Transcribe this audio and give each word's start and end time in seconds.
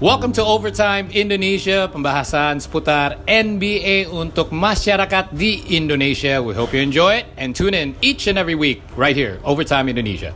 Welcome 0.00 0.32
to 0.40 0.44
Overtime 0.48 1.12
Indonesia, 1.12 1.84
pembahasan 1.84 2.56
seputar 2.56 3.20
NBA 3.28 4.08
untuk 4.08 4.48
masyarakat 4.48 5.28
di 5.36 5.76
Indonesia. 5.76 6.40
We 6.40 6.56
hope 6.56 6.72
you 6.72 6.80
enjoy 6.80 7.20
it 7.20 7.28
and 7.36 7.52
tune 7.52 7.76
in 7.76 7.92
each 8.00 8.24
and 8.24 8.40
every 8.40 8.56
week 8.56 8.80
right 8.96 9.12
here, 9.12 9.36
Overtime 9.44 9.92
Indonesia. 9.92 10.32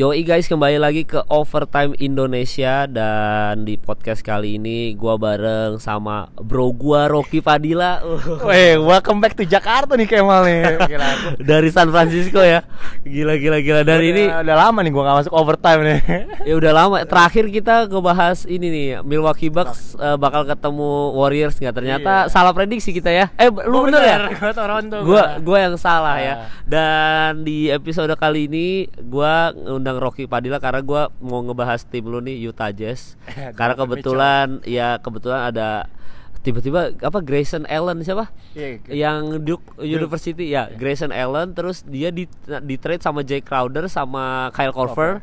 Yoi 0.00 0.24
guys 0.24 0.48
kembali 0.48 0.80
lagi 0.80 1.04
ke 1.04 1.20
Overtime 1.28 1.92
Indonesia 2.00 2.88
dan 2.88 3.68
di 3.68 3.76
podcast 3.76 4.24
kali 4.24 4.56
ini 4.56 4.96
gua 4.96 5.20
bareng 5.20 5.76
sama 5.76 6.24
bro 6.40 6.72
gua 6.72 7.04
Rocky 7.04 7.44
Padilla 7.44 8.00
Weh, 8.48 8.80
welcome 8.80 9.20
back 9.20 9.36
to 9.36 9.44
Jakarta 9.44 10.00
nih 10.00 10.08
Kemal 10.08 10.48
nih. 10.48 10.60
Gila, 10.96 11.36
dari 11.36 11.68
San 11.68 11.92
Francisco 11.92 12.40
ya. 12.40 12.64
Gila 13.04 13.36
gila 13.36 13.60
gila 13.60 13.84
dan 13.84 14.00
ini 14.00 14.24
udah, 14.24 14.56
lama 14.56 14.80
nih 14.80 14.88
gua 14.88 15.04
gak 15.04 15.16
masuk 15.20 15.34
overtime 15.36 15.80
nih. 15.84 16.00
ya 16.48 16.54
udah 16.56 16.72
lama 16.72 16.96
terakhir 17.04 17.52
kita 17.52 17.84
ngebahas 17.92 18.48
ini 18.48 18.72
nih 18.72 18.88
Milwaukee 19.04 19.52
Bucks 19.52 20.00
eh, 20.00 20.16
bakal 20.16 20.48
ketemu 20.48 21.12
Warriors 21.12 21.60
nggak 21.60 21.76
ternyata 21.76 22.24
Iya. 22.24 22.32
salah 22.32 22.56
prediksi 22.56 22.96
kita 22.96 23.12
ya. 23.12 23.28
Eh 23.36 23.52
lu 23.52 23.84
bener 23.84 24.00
ya? 24.00 24.16
Gua 24.32 24.52
Toronto. 24.56 24.96
gua 25.04 25.36
gua 25.44 25.58
yang 25.60 25.76
salah 25.76 26.16
ya. 26.16 26.32
Ah. 26.32 26.38
Dan 26.64 27.44
di 27.44 27.68
episode 27.68 28.16
kali 28.16 28.48
ini 28.48 28.88
gua 29.04 29.52
ngundang 29.90 30.06
Rocky 30.06 30.24
Padilla 30.30 30.62
karena 30.62 30.80
gua 30.86 31.02
mau 31.18 31.42
ngebahas 31.42 31.82
tim 31.82 32.06
lu 32.06 32.22
nih 32.22 32.38
Utah 32.46 32.70
Jazz. 32.70 33.18
Karena 33.58 33.74
kebetulan 33.74 34.62
ya 34.62 35.02
kebetulan 35.02 35.50
ada 35.50 35.90
tiba-tiba 36.40 36.94
apa 37.02 37.18
Grayson 37.20 37.68
Allen 37.68 38.00
siapa? 38.00 38.32
Iya, 38.56 38.80
yang 38.88 39.44
Duke 39.44 39.76
University 39.82 40.54
ya 40.54 40.70
Grayson 40.70 41.10
Allen. 41.10 41.52
Terus 41.52 41.82
dia 41.84 42.14
di 42.14 42.30
di 42.46 42.76
trade 42.78 43.02
sama 43.02 43.26
Jay 43.26 43.42
Crowder 43.42 43.90
sama 43.90 44.54
Kyle 44.54 44.72
Korver 44.72 45.20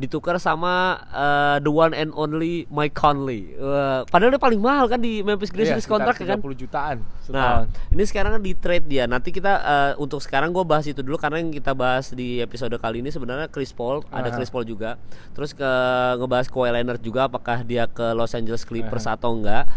ditukar 0.00 0.40
sama 0.40 0.96
eh, 1.06 1.56
the 1.60 1.68
one 1.68 1.92
and 1.92 2.08
only 2.16 2.64
Mike 2.66 2.96
Conley. 2.96 3.52
Wah, 3.54 4.08
padahal 4.08 4.32
dia 4.32 4.40
paling 4.40 4.56
mahal 4.56 4.88
kan 4.88 4.96
di 4.96 5.20
Memphis 5.20 5.52
Grizzlies 5.52 5.84
kontrak 5.84 6.16
kan. 6.16 6.40
30 6.40 6.56
jutaan 6.56 6.98
Nah, 7.30 7.62
setahun. 7.62 7.94
ini 7.94 8.02
sekarang 8.08 8.30
kan 8.34 8.42
di 8.42 8.52
trade 8.56 8.86
dia. 8.88 9.04
Nanti 9.04 9.30
kita 9.30 9.52
eh, 9.60 9.92
untuk 10.00 10.18
sekarang 10.18 10.50
gue 10.50 10.64
bahas 10.64 10.88
itu 10.88 11.04
dulu 11.04 11.14
karena 11.14 11.38
yang 11.38 11.52
kita 11.52 11.76
bahas 11.76 12.10
di 12.10 12.40
episode 12.40 12.72
kali 12.74 13.04
ini 13.04 13.12
sebenarnya 13.12 13.46
Chris 13.46 13.70
Paul, 13.70 14.00
ada 14.08 14.32
Aha. 14.32 14.34
Chris 14.34 14.48
Paul 14.48 14.64
juga. 14.64 14.96
Terus 15.36 15.52
ke 15.52 15.70
ngebahas 16.16 16.48
Kawhi 16.48 16.72
Leonard 16.74 16.98
juga 16.98 17.28
apakah 17.28 17.60
dia 17.62 17.84
ke 17.84 18.16
Los 18.16 18.32
Angeles 18.32 18.64
Clippers 18.64 19.04
atau 19.04 19.36
enggak. 19.36 19.68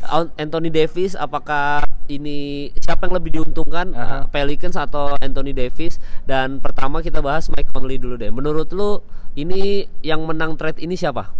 An- 0.00 0.32
Anthony 0.36 0.68
Davis 0.68 1.12
apakah 1.12 1.84
ini 2.10 2.38
siapa 2.76 3.06
yang 3.06 3.14
lebih 3.14 3.30
diuntungkan 3.38 3.94
eh, 3.94 4.22
Pelicans 4.28 4.74
atau 4.74 5.14
Anthony 5.16 5.54
Davis 5.54 6.02
dan 6.26 6.58
pertama 6.58 6.98
kita 6.98 7.22
bahas 7.22 7.46
Mike 7.48 7.70
Conley 7.70 7.96
dulu 7.96 8.18
deh. 8.18 8.28
Menurut 8.28 8.68
lu 8.74 8.98
ini 9.38 9.86
yang 10.02 10.26
menang 10.26 10.58
trade 10.58 10.82
ini 10.82 10.98
siapa? 10.98 11.30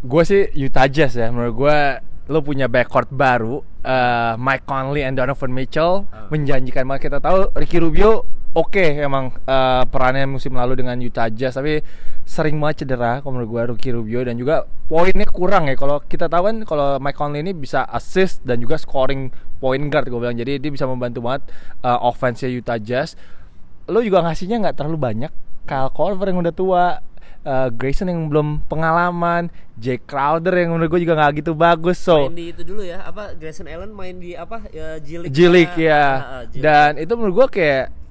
Gue 0.00 0.22
sih 0.24 0.48
Utah 0.56 0.88
Jazz 0.88 1.14
ya. 1.14 1.28
Menurut 1.28 1.54
gue 1.54 1.78
lo 2.24 2.40
punya 2.40 2.72
backcourt 2.72 3.12
baru 3.12 3.60
eh, 3.84 4.32
Mike 4.40 4.64
Conley 4.64 5.04
and 5.04 5.20
Donovan 5.20 5.52
Mitchell 5.52 6.08
Ah. 6.08 6.24
menjanjikan 6.32 6.88
banget 6.88 7.12
kita 7.12 7.20
tahu 7.20 7.52
Ricky 7.52 7.76
Rubio 7.76 8.24
oke 8.54 8.84
emang 9.02 9.34
eh, 9.34 9.82
perannya 9.90 10.30
musim 10.30 10.54
lalu 10.54 10.78
dengan 10.78 10.96
Utah 11.02 11.28
Jazz 11.28 11.58
tapi 11.58 11.82
sering 12.24 12.56
banget 12.56 12.86
cedera 12.86 13.20
kalau 13.20 13.36
menurut 13.36 13.50
gue 13.50 13.62
Ricky 13.76 13.90
Rubio 13.92 14.24
dan 14.24 14.40
juga 14.40 14.64
poinnya 14.88 15.28
kurang 15.28 15.68
ya. 15.68 15.76
Kalau 15.76 16.00
kita 16.00 16.30
tahu 16.30 16.48
kan 16.48 16.56
kalau 16.64 16.96
Mike 17.02 17.18
Conley 17.18 17.44
ini 17.44 17.52
bisa 17.52 17.84
assist 17.84 18.40
dan 18.46 18.62
juga 18.62 18.80
scoring 18.80 19.28
point 19.60 19.84
guard 19.92 20.08
gue 20.08 20.16
bilang. 20.16 20.38
Jadi 20.38 20.56
dia 20.62 20.70
bisa 20.72 20.88
membantu 20.88 21.20
banget 21.20 21.52
eh, 21.84 21.98
offense 22.00 22.46
Utah 22.48 22.80
Jazz. 22.80 23.18
Lo 23.90 24.00
juga 24.00 24.24
ngasihnya 24.24 24.64
nggak 24.64 24.76
terlalu 24.80 24.96
banyak. 24.96 25.32
Kyle 25.64 25.92
Korver 25.92 26.28
yang 26.28 26.44
udah 26.44 26.54
tua 26.54 26.84
uh, 27.44 27.68
Grayson 27.72 28.08
yang 28.12 28.28
belum 28.28 28.64
pengalaman 28.68 29.52
Jake 29.80 30.04
Crowder 30.04 30.52
yang 30.56 30.76
menurut 30.76 30.92
gue 30.96 31.00
juga 31.08 31.16
nggak 31.16 31.44
gitu 31.44 31.52
bagus 31.56 32.00
so 32.00 32.28
main 32.28 32.36
di 32.36 32.52
itu 32.52 32.62
dulu 32.68 32.84
ya 32.84 33.00
apa 33.04 33.32
Grayson 33.32 33.64
Allen 33.64 33.92
main 33.92 34.20
di 34.20 34.36
apa 34.36 34.64
ya 34.72 35.00
Jilik 35.00 35.72
Ah, 35.72 35.80
ya. 35.80 36.04
Ah, 36.04 36.20
ah, 36.20 36.42
dan 36.52 36.90
itu 37.00 37.12
menurut 37.16 37.48
gue 37.48 37.60
kayak 37.60 38.03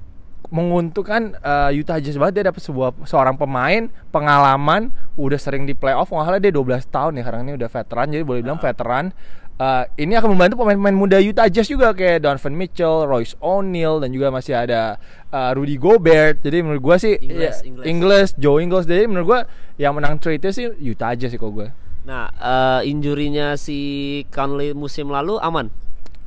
menguntungkan 0.54 1.34
uh, 1.42 1.74
Utah 1.74 1.98
Jazz 1.98 2.14
banget 2.16 2.34
dia 2.40 2.54
dapat 2.54 2.62
sebuah 2.62 2.94
seorang 3.10 3.34
pemain 3.36 3.90
pengalaman 4.14 4.94
udah 5.18 5.42
sering 5.42 5.66
di 5.66 5.74
playoff 5.74 6.14
nggak 6.14 6.26
salah 6.30 6.38
dia 6.38 6.54
12 6.54 6.94
tahun 6.94 7.12
ya 7.18 7.22
sekarang 7.26 7.42
ini 7.50 7.54
udah 7.58 7.70
veteran 7.74 8.08
jadi 8.14 8.24
boleh 8.24 8.40
Ah. 8.40 8.46
bilang 8.46 8.62
veteran 8.62 9.06
Uh, 9.54 9.86
ini 10.02 10.18
akan 10.18 10.34
membantu 10.34 10.66
pemain-pemain 10.66 10.98
muda 10.98 11.22
Utah 11.22 11.46
Jazz 11.46 11.70
juga 11.70 11.94
kayak 11.94 12.26
Donovan 12.26 12.58
Mitchell, 12.58 13.06
Royce 13.06 13.38
O'Neal 13.38 14.02
dan 14.02 14.10
juga 14.10 14.34
masih 14.34 14.58
ada 14.58 14.98
uh, 15.30 15.54
Rudy 15.54 15.78
Gobert. 15.78 16.42
Jadi 16.42 16.66
menurut 16.66 16.82
gua 16.82 16.98
sih 16.98 17.22
Ingles, 17.22 17.62
ya, 17.62 17.70
Ingles. 17.70 17.86
Ingles, 17.86 18.30
Joe 18.34 18.58
Ingles. 18.66 18.90
Jadi 18.90 19.06
menurut 19.06 19.28
gua 19.30 19.40
yang 19.78 19.94
menang 19.94 20.18
trade 20.18 20.50
sih 20.50 20.74
Utah 20.82 21.14
Jazz 21.14 21.30
sih 21.30 21.38
kok 21.38 21.54
gua. 21.54 21.70
Nah, 22.02 22.34
eh, 22.34 22.90
injurinya 22.90 23.54
si 23.54 23.78
Conley 24.34 24.74
musim 24.74 25.14
lalu 25.14 25.38
aman. 25.38 25.70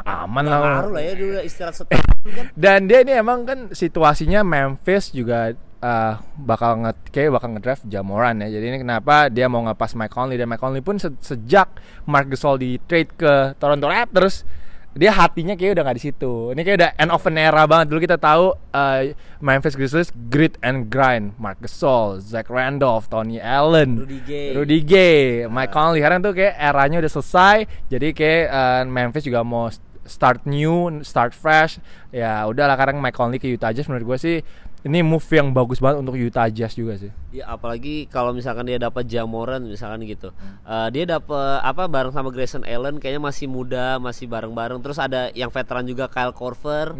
Aman 0.06 0.46
lah. 0.46 0.86
ngaruh 0.86 0.92
lah 0.94 1.02
ya 1.02 1.12
dia 1.18 1.26
udah 1.34 1.42
istirahat 1.42 1.74
setahun 1.82 2.06
kan. 2.30 2.46
Dan 2.54 2.86
dia 2.86 3.02
ini 3.02 3.12
emang 3.12 3.42
kan 3.42 3.58
situasinya 3.74 4.46
Memphis 4.46 5.10
juga 5.10 5.50
uh, 5.82 6.14
bakal 6.38 6.86
nge 6.86 6.92
kayak 7.10 7.34
bakal 7.34 7.48
ngedraft 7.58 7.82
Jamoran 7.90 8.38
ya. 8.40 8.48
Jadi 8.54 8.64
ini 8.70 8.78
kenapa 8.80 9.26
dia 9.26 9.50
mau 9.50 9.66
ngepas 9.66 9.98
Mike 9.98 10.14
Conley 10.14 10.38
dan 10.38 10.46
Mike 10.46 10.62
Conley 10.62 10.82
pun 10.82 11.02
se- 11.02 11.18
sejak 11.18 11.74
Mark 12.06 12.30
Gasol 12.30 12.62
di 12.62 12.78
trade 12.86 13.10
ke 13.18 13.58
Toronto 13.58 13.90
Raptors 13.90 14.46
dia 14.96 15.12
hatinya 15.12 15.52
kayak 15.52 15.76
udah 15.76 15.82
nggak 15.84 15.98
di 16.00 16.04
situ. 16.08 16.56
Ini 16.56 16.60
kayak 16.64 16.76
udah 16.80 16.90
end 16.96 17.12
of 17.12 17.28
an 17.28 17.36
era 17.36 17.68
banget. 17.68 17.92
Dulu 17.92 18.00
kita 18.00 18.16
tahu 18.16 18.56
uh, 18.72 19.00
Memphis 19.44 19.76
Grizzlies 19.76 20.08
grit 20.32 20.56
and 20.64 20.88
grind. 20.88 21.36
Mark 21.36 21.60
Gasol, 21.60 22.16
Zach 22.24 22.48
Randolph, 22.48 23.12
Tony 23.12 23.36
Allen, 23.36 24.00
Rudy 24.00 24.20
Gay. 24.24 24.56
Rudy 24.56 24.80
Gay, 24.80 25.20
Mike 25.52 25.68
Conley. 25.68 26.00
Sekarang 26.00 26.24
tuh 26.24 26.32
kayak 26.32 26.56
eranya 26.56 27.04
udah 27.04 27.12
selesai. 27.12 27.56
Jadi 27.92 28.16
kayak 28.16 28.44
uh, 28.48 28.82
Memphis 28.88 29.28
juga 29.28 29.44
mau 29.44 29.68
start 30.06 30.46
new, 30.48 31.02
start 31.02 31.36
fresh. 31.36 31.78
Ya 32.10 32.46
udahlah 32.46 32.74
sekarang 32.78 32.98
Mike 32.98 33.18
Conley 33.18 33.38
ke 33.42 33.50
Utah 33.50 33.70
Jazz 33.70 33.90
menurut 33.90 34.14
gue 34.14 34.18
sih 34.18 34.36
ini 34.86 35.02
move 35.02 35.26
yang 35.34 35.50
bagus 35.50 35.82
banget 35.82 35.98
untuk 35.98 36.14
Utah 36.14 36.46
Jazz 36.46 36.78
juga 36.78 36.94
sih. 36.94 37.10
Ya 37.34 37.50
apalagi 37.50 38.06
kalau 38.06 38.30
misalkan 38.30 38.70
dia 38.70 38.78
dapat 38.78 39.10
Jamoran 39.10 39.66
misalkan 39.66 40.06
gitu. 40.06 40.30
Eh, 40.62 40.88
dia 40.94 41.04
dapat 41.10 41.58
apa 41.66 41.90
bareng 41.90 42.14
sama 42.14 42.30
Grayson 42.30 42.62
Allen 42.62 43.02
kayaknya 43.02 43.18
masih 43.18 43.50
muda, 43.50 43.98
masih 43.98 44.30
bareng-bareng. 44.30 44.78
Terus 44.86 45.02
ada 45.02 45.34
yang 45.34 45.50
veteran 45.50 45.82
juga 45.90 46.06
Kyle 46.06 46.30
Korver. 46.30 46.94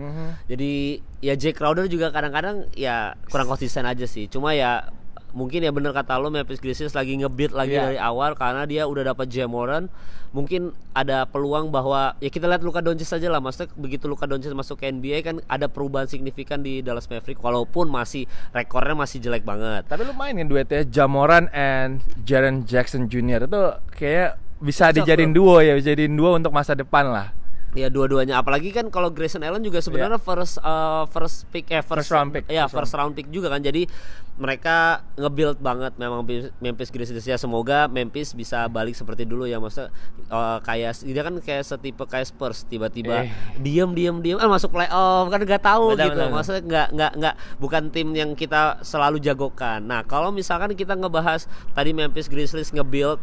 Jadi 0.51 0.99
ya 1.23 1.39
Jake 1.39 1.55
Crowder 1.55 1.87
juga 1.87 2.11
kadang-kadang 2.11 2.67
ya 2.75 3.15
kurang 3.31 3.47
konsisten 3.47 3.87
aja 3.87 4.05
sih. 4.05 4.27
Cuma 4.27 4.51
ya 4.51 4.91
mungkin 5.37 5.61
ya 5.61 5.69
bener 5.69 5.93
kata 5.93 6.17
lo 6.17 6.33
Memphis 6.33 6.59
Grizzlies 6.59 6.97
lagi 6.97 7.13
ngebeat 7.21 7.53
lagi 7.53 7.77
Iya. 7.77 7.85
dari 7.85 7.99
awal 8.01 8.33
karena 8.33 8.65
dia 8.65 8.89
udah 8.89 9.13
dapat 9.13 9.29
Jamoran. 9.29 9.93
Mungkin 10.33 10.73
ada 10.93 11.25
peluang 11.25 11.69
bahwa 11.69 12.17
ya 12.19 12.29
kita 12.29 12.45
lihat 12.45 12.61
Luka 12.61 12.81
Doncic 12.81 13.05
saja 13.05 13.29
lah. 13.29 13.41
Maksudnya 13.41 13.69
begitu 13.77 14.05
Luka 14.05 14.25
Doncic 14.25 14.53
masuk 14.53 14.81
ke 14.81 14.89
NBA 14.89 15.21
kan 15.21 15.37
ada 15.45 15.69
perubahan 15.69 16.09
signifikan 16.09 16.61
di 16.61 16.81
Dallas 16.81 17.05
Mavericks 17.07 17.41
walaupun 17.41 17.89
masih 17.89 18.25
rekornya 18.51 18.97
masih 18.97 19.21
jelek 19.21 19.45
banget. 19.45 19.85
Tapi 19.85 20.05
lu 20.05 20.13
main 20.13 20.33
kan 20.33 20.49
duetnya 20.49 20.83
Jamoran 20.85 21.53
and 21.53 22.01
Jaren 22.25 22.65
Jackson 22.65 23.09
Jr. 23.09 23.45
itu 23.45 23.61
kayak 23.93 24.41
bisa 24.57 24.89
dijadiin 24.89 25.37
duo 25.37 25.61
ya, 25.61 25.77
bisa 25.77 25.93
dijadiin 25.93 26.17
duo 26.17 26.33
untuk 26.33 26.53
masa 26.53 26.73
depan 26.73 27.13
lah. 27.13 27.29
Ya 27.77 27.93
dua-duanya. 27.93 28.41
Apalagi 28.41 28.73
kan 28.73 28.89
kalau 28.89 29.13
Grayson 29.13 29.45
Allen 29.45 29.61
juga 29.61 29.79
sebenarnya 29.79 30.17
first 30.17 30.57
uh, 30.59 31.05
first 31.13 31.45
pick 31.53 31.69
eh 31.69 31.85
first, 31.85 32.09
First 32.09 32.13
round 32.13 32.33
pick, 32.33 32.49
Ya, 32.49 32.65
first 32.65 32.89
first 32.89 32.97
round 32.97 33.13
pick 33.13 33.29
juga 33.29 33.53
kan. 33.53 33.61
Jadi 33.61 33.85
mereka 34.37 35.01
nge-build 35.17 35.61
banget 35.61 35.97
memang 35.97 36.25
Memphis 36.61 36.89
Grizzlies 36.89 37.25
ya. 37.25 37.37
Semoga 37.37 37.85
Memphis 37.87 38.33
bisa 38.33 38.65
balik 38.67 38.93
seperti 38.93 39.25
dulu 39.25 39.45
ya. 39.45 39.61
Maksudnya 39.61 39.93
uh, 40.29 40.57
kayak 40.61 41.05
dia 41.05 41.21
kan 41.21 41.37
kayak 41.37 41.63
setipe 41.63 42.05
kayak 42.05 42.27
Spurs 42.27 42.65
tiba-tiba 42.65 43.25
Eh. 43.25 43.33
diem 43.61 43.93
diem 43.93 44.17
diem. 44.21 44.37
Eh 44.41 44.49
masuk 44.49 44.73
playoff 44.73 45.29
kan 45.29 45.41
nggak 45.41 45.61
tahu 45.61 45.93
Benar, 45.93 46.07
gitu. 46.09 46.17
benar. 46.17 46.33
maksudnya 46.33 46.63
nggak 46.65 46.89
nggak 46.97 47.13
nggak 47.21 47.35
bukan 47.57 47.83
tim 47.93 48.09
yang 48.13 48.33
kita 48.33 48.81
selalu 48.81 49.21
jagokan. 49.21 49.85
Nah 49.85 50.01
kalau 50.01 50.33
misalkan 50.33 50.73
kita 50.73 50.97
ngebahas 50.97 51.45
tadi 51.73 51.93
Memphis 51.93 52.29
Grizzlies 52.29 52.73
nge-build 52.73 53.21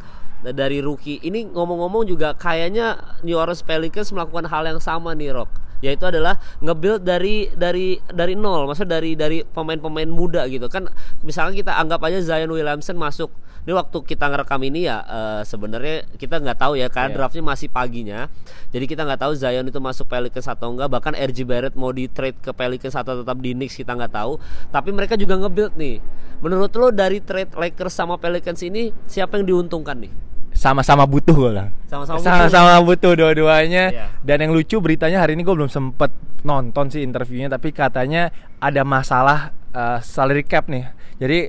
dari 0.51 0.83
rookie. 0.83 1.23
Ini 1.23 1.55
ngomong-ngomong 1.55 2.03
juga 2.03 2.35
kayaknya 2.35 2.99
New 3.23 3.39
Orleans 3.39 3.63
Pelicans 3.63 4.11
melakukan 4.11 4.51
hal 4.51 4.67
yang 4.67 4.83
sama 4.83 5.15
nih 5.15 5.31
Rock. 5.31 5.47
Yaitu 5.83 6.07
adalah 6.07 6.39
nge-build 6.63 7.03
dari 7.03 7.51
dari 7.55 7.99
dari 8.07 8.39
nol. 8.39 8.71
Maksudnya 8.71 8.99
dari 8.99 9.19
dari 9.19 9.43
pemain-pemain 9.43 10.07
muda 10.07 10.47
gitu. 10.47 10.71
Kan 10.71 10.87
misalnya 11.23 11.59
kita 11.59 11.71
anggap 11.75 11.99
aja 12.07 12.23
Zion 12.23 12.51
Williamson 12.51 12.95
masuk. 12.95 13.31
Ini 13.63 13.71
waktu 13.75 13.95
kita 14.03 14.27
ngerekam 14.31 14.59
ini 14.63 14.87
ya 14.87 15.03
eh, 15.03 15.41
sebenarnya 15.43 16.07
kita 16.15 16.39
nggak 16.39 16.55
tahu 16.55 16.79
ya 16.79 16.87
karena 16.87 17.11
Iya. 17.11 17.15
draftnya 17.19 17.43
masih 17.43 17.67
paginya. 17.67 18.31
Jadi 18.71 18.85
kita 18.87 19.03
nggak 19.03 19.27
tahu 19.27 19.35
Zion 19.35 19.67
itu 19.67 19.79
masuk 19.83 20.07
Pelicans 20.07 20.47
atau 20.47 20.71
enggak. 20.71 20.87
Bahkan 20.87 21.19
RJ 21.19 21.39
Barrett 21.43 21.75
mau 21.75 21.91
di 21.91 22.07
trade 22.07 22.39
ke 22.39 22.55
Pelicans 22.55 22.95
atau 22.95 23.19
tetap 23.19 23.35
di 23.43 23.51
Knicks 23.51 23.75
kita 23.75 23.91
nggak 23.91 24.11
tahu. 24.15 24.39
Tapi 24.71 24.89
mereka 24.95 25.19
juga 25.19 25.35
nge-build 25.35 25.75
nih. 25.75 25.99
Menurut 26.39 26.71
lo 26.79 26.91
dari 26.95 27.19
trade 27.19 27.55
Lakers 27.59 27.91
sama 27.91 28.15
Pelicans 28.15 28.63
ini 28.63 28.91
siapa 29.03 29.35
yang 29.35 29.47
diuntungkan 29.47 29.99
nih 29.99 30.22
Sama-sama 30.53 31.03
butuh 31.03 31.35
gue 31.35 31.51
lah. 31.51 31.67
Sama-sama 31.89 32.17
butuh. 32.21 32.29
Sama-sama 32.29 32.75
butuh 32.85 33.11
dua-duanya. 33.17 33.85
Iya. 33.91 34.05
Dan 34.21 34.37
yang 34.47 34.51
lucu 34.53 34.79
beritanya 34.79 35.19
hari 35.19 35.33
ini 35.33 35.43
gue 35.43 35.53
belum 35.53 35.67
sempet 35.67 36.13
nonton 36.45 36.93
sih 36.93 37.01
interviewnya, 37.01 37.51
tapi 37.51 37.75
katanya 37.75 38.29
ada 38.61 38.85
masalah 38.87 39.51
uh, 39.73 39.99
salary 39.99 40.45
cap 40.45 40.69
nih. 40.69 40.87
Jadi 41.17 41.39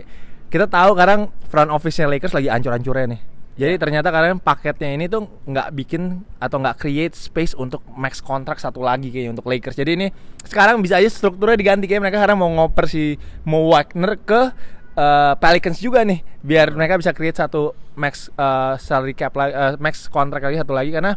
kita 0.51 0.71
tahu 0.71 0.95
sekarang 0.95 1.31
front 1.51 1.71
office-nya 1.71 2.07
Lakers 2.11 2.35
lagi 2.35 2.49
ancur-ancurnya 2.51 3.07
nih. 3.15 3.23
Jadi 3.55 3.75
ternyata 3.79 4.11
kalian 4.11 4.43
paketnya 4.43 4.91
ini 4.99 5.07
tuh 5.07 5.31
nggak 5.47 5.71
bikin 5.79 6.27
atau 6.43 6.59
nggak 6.59 6.75
create 6.75 7.15
space 7.15 7.55
untuk 7.55 7.87
max 7.95 8.19
kontrak 8.19 8.59
satu 8.59 8.83
lagi 8.83 9.15
kayaknya 9.15 9.39
untuk 9.39 9.47
Lakers. 9.47 9.79
Jadi 9.79 9.91
ini 9.95 10.07
sekarang 10.43 10.83
bisa 10.83 10.99
aja 10.99 11.07
strukturnya 11.07 11.55
diganti 11.55 11.87
kayak 11.87 12.03
mereka 12.03 12.19
sekarang 12.19 12.43
mau 12.43 12.51
ngoper 12.51 12.91
si 12.91 13.15
Mo 13.47 13.71
Wagner 13.71 14.19
ke 14.19 14.51
uh, 14.97 15.35
Pelicans 15.39 15.79
juga 15.79 16.03
nih 16.03 16.23
biar 16.41 16.75
mereka 16.75 16.99
bisa 16.99 17.15
create 17.15 17.39
satu 17.39 17.75
max 17.95 18.31
uh, 18.35 18.75
salary 18.79 19.15
cap 19.15 19.35
lagi 19.35 19.53
uh, 19.55 19.75
max 19.79 20.11
kontrak 20.11 20.43
lagi 20.43 20.59
satu 20.59 20.75
lagi 20.75 20.91
karena 20.91 21.15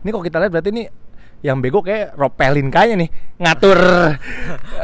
ini 0.00 0.08
kalau 0.10 0.24
kita 0.24 0.36
lihat 0.40 0.52
berarti 0.52 0.70
ini 0.70 0.84
yang 1.40 1.64
bego 1.64 1.80
kayak 1.80 2.12
Rob 2.20 2.36
Pelinka-nya 2.36 3.00
nih 3.00 3.08
ngatur 3.40 3.80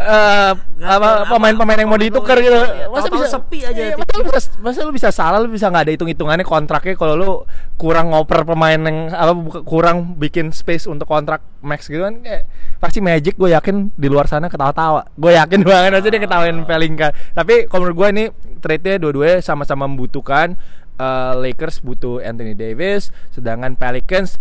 uh, 0.08 0.52
apa 0.80 1.08
pemain-pemain 1.28 1.84
yang 1.84 1.90
mau 1.92 2.00
ditukar 2.00 2.40
gitu. 2.40 2.56
Masa 2.88 3.08
bisa 3.12 3.28
sepi 3.28 3.60
aja. 3.60 3.92
Iya, 3.92 3.94
masa, 4.00 4.12
lu 4.16 4.24
bisa, 4.24 4.40
masa 4.64 4.78
lu 4.80 4.92
bisa 4.96 5.08
salah 5.12 5.38
lu 5.44 5.52
bisa 5.52 5.68
nggak 5.68 5.84
ada 5.84 5.92
hitung-hitungannya 5.92 6.48
kontraknya 6.48 6.96
kalau 6.96 7.14
lu 7.16 7.30
kurang 7.76 8.16
ngoper 8.16 8.48
pemain 8.48 8.80
yang 8.80 9.12
apa 9.12 9.32
kurang 9.68 10.16
bikin 10.16 10.48
space 10.56 10.88
untuk 10.88 11.04
kontrak 11.04 11.44
max 11.60 11.92
gitu 11.92 12.00
kan 12.00 12.24
kayak 12.24 12.48
pasti 12.80 13.04
Magic 13.04 13.36
gue 13.36 13.52
yakin 13.52 13.92
di 13.92 14.08
luar 14.08 14.24
sana 14.24 14.48
ketawa-tawa. 14.48 15.12
Gue 15.12 15.36
yakin 15.36 15.60
banget 15.68 16.00
aja 16.00 16.08
dia 16.08 16.20
ketawain 16.20 16.64
Pelinka. 16.64 17.12
Tapi 17.36 17.68
kalau 17.68 17.88
menurut 17.88 17.96
gue 18.00 18.08
ini 18.16 18.24
trade-nya 18.64 18.96
dua-duanya 18.96 19.44
sama-sama 19.44 19.84
membutuhkan 19.84 20.56
uh, 21.00 21.32
Lakers 21.36 21.84
butuh 21.84 22.20
Anthony 22.24 22.56
Davis, 22.56 23.12
sedangkan 23.32 23.76
Pelicans 23.76 24.40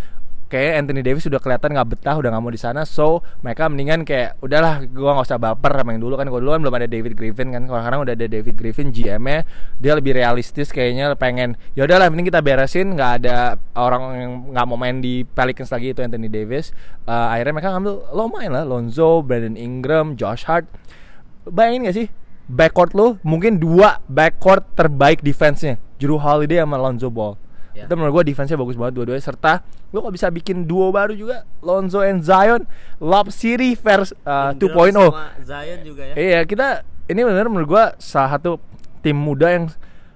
kayak 0.55 0.79
Anthony 0.79 1.03
Davis 1.03 1.27
sudah 1.27 1.43
kelihatan 1.43 1.75
nggak 1.75 1.87
betah 1.91 2.15
udah 2.15 2.31
nggak 2.31 2.43
mau 2.47 2.53
di 2.53 2.61
sana. 2.61 2.87
So 2.87 3.19
mereka 3.43 3.67
mendingan 3.67 4.07
kayak 4.07 4.39
udahlah 4.39 4.87
gua 4.87 5.19
nggak 5.19 5.27
usah 5.27 5.39
baper 5.39 5.75
sama 5.75 5.91
yang 5.91 6.01
dulu 6.07 6.15
kan. 6.15 6.31
Gua 6.31 6.39
dulu 6.39 6.51
kan 6.55 6.61
belum 6.63 6.75
ada 6.79 6.87
David 6.87 7.13
Griffin 7.19 7.51
kan. 7.51 7.67
Kalau 7.67 7.79
sekarang 7.83 7.99
udah 8.07 8.13
ada 8.15 8.27
David 8.31 8.55
Griffin 8.55 8.87
GM-nya 8.95 9.43
dia 9.83 9.91
lebih 9.91 10.15
realistis 10.15 10.71
kayaknya 10.71 11.11
pengen 11.19 11.59
ya 11.75 11.83
udahlah 11.83 12.07
mending 12.07 12.31
kita 12.31 12.39
beresin 12.39 12.95
nggak 12.95 13.11
ada 13.19 13.59
orang 13.75 14.03
yang 14.15 14.31
nggak 14.55 14.65
mau 14.71 14.79
main 14.79 15.03
di 15.03 15.27
Pelicans 15.27 15.75
lagi 15.75 15.91
itu 15.91 15.99
Anthony 15.99 16.31
Davis. 16.31 16.71
Uh, 17.03 17.35
akhirnya 17.35 17.53
mereka 17.59 17.69
ngambil 17.75 17.93
lo 18.15 18.25
main 18.31 18.49
lah 18.55 18.63
Lonzo 18.63 19.19
Brandon 19.19 19.59
Ingram 19.59 20.15
Josh 20.15 20.47
Hart. 20.47 20.71
Bayangin 21.45 21.85
gak 21.85 21.97
sih 21.99 22.07
backcourt 22.49 22.97
lo 22.97 23.21
mungkin 23.21 23.61
dua 23.61 24.01
backcourt 24.07 24.65
terbaik 24.73 25.19
defense-nya. 25.19 25.77
Drew 25.99 26.19
Holiday 26.19 26.63
sama 26.63 26.79
Lonzo 26.79 27.11
Ball 27.11 27.44
Ya. 27.75 27.85
Itu 27.85 27.93
menurut 27.99 28.23
gue 28.23 28.31
defense-nya 28.31 28.55
bagus 28.55 28.79
banget 28.79 28.93
dua-duanya 28.95 29.19
serta 29.19 29.59
lo 29.91 29.99
kok 29.99 30.15
bisa 30.15 30.27
bikin 30.31 30.63
duo 30.63 30.95
baru 30.95 31.11
juga 31.11 31.43
Lonzo 31.59 31.99
and 32.03 32.23
Zion 32.23 32.63
Lob 33.03 33.31
City 33.35 33.75
verse 33.75 34.15
uh, 34.23 34.55
2.0. 34.55 34.95
Zion 35.43 35.79
juga 35.83 36.03
ya. 36.11 36.15
Iya, 36.15 36.39
kita 36.47 36.87
ini 37.11 37.21
benar 37.21 37.51
menurut 37.51 37.67
gue 37.67 37.83
salah 37.99 38.39
satu 38.39 38.57
tim 39.03 39.19
muda 39.19 39.51
yang 39.51 39.65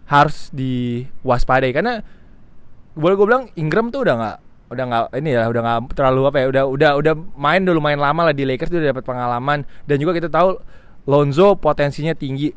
harus 0.10 0.50
diwaspadai 0.50 1.70
karena 1.70 2.02
boleh 2.98 3.14
gue 3.14 3.26
bilang 3.30 3.46
Ingram 3.54 3.94
tuh 3.94 4.02
udah 4.02 4.16
nggak 4.18 4.38
udah 4.70 4.84
nggak 4.86 5.04
ini 5.22 5.30
ya 5.34 5.50
udah 5.50 5.62
nggak 5.62 5.98
terlalu 5.98 6.22
apa 6.30 6.38
ya 6.42 6.48
udah 6.50 6.64
udah 6.66 6.92
udah 6.98 7.14
main 7.38 7.62
dulu 7.62 7.82
main 7.82 7.98
lama 7.98 8.30
lah 8.30 8.34
di 8.34 8.46
Lakers 8.46 8.74
udah 8.74 8.94
dapat 8.94 9.06
pengalaman 9.06 9.66
dan 9.86 9.96
juga 10.02 10.18
kita 10.18 10.30
tahu 10.30 10.58
Lonzo 11.10 11.58
potensinya 11.58 12.14
tinggi 12.14 12.54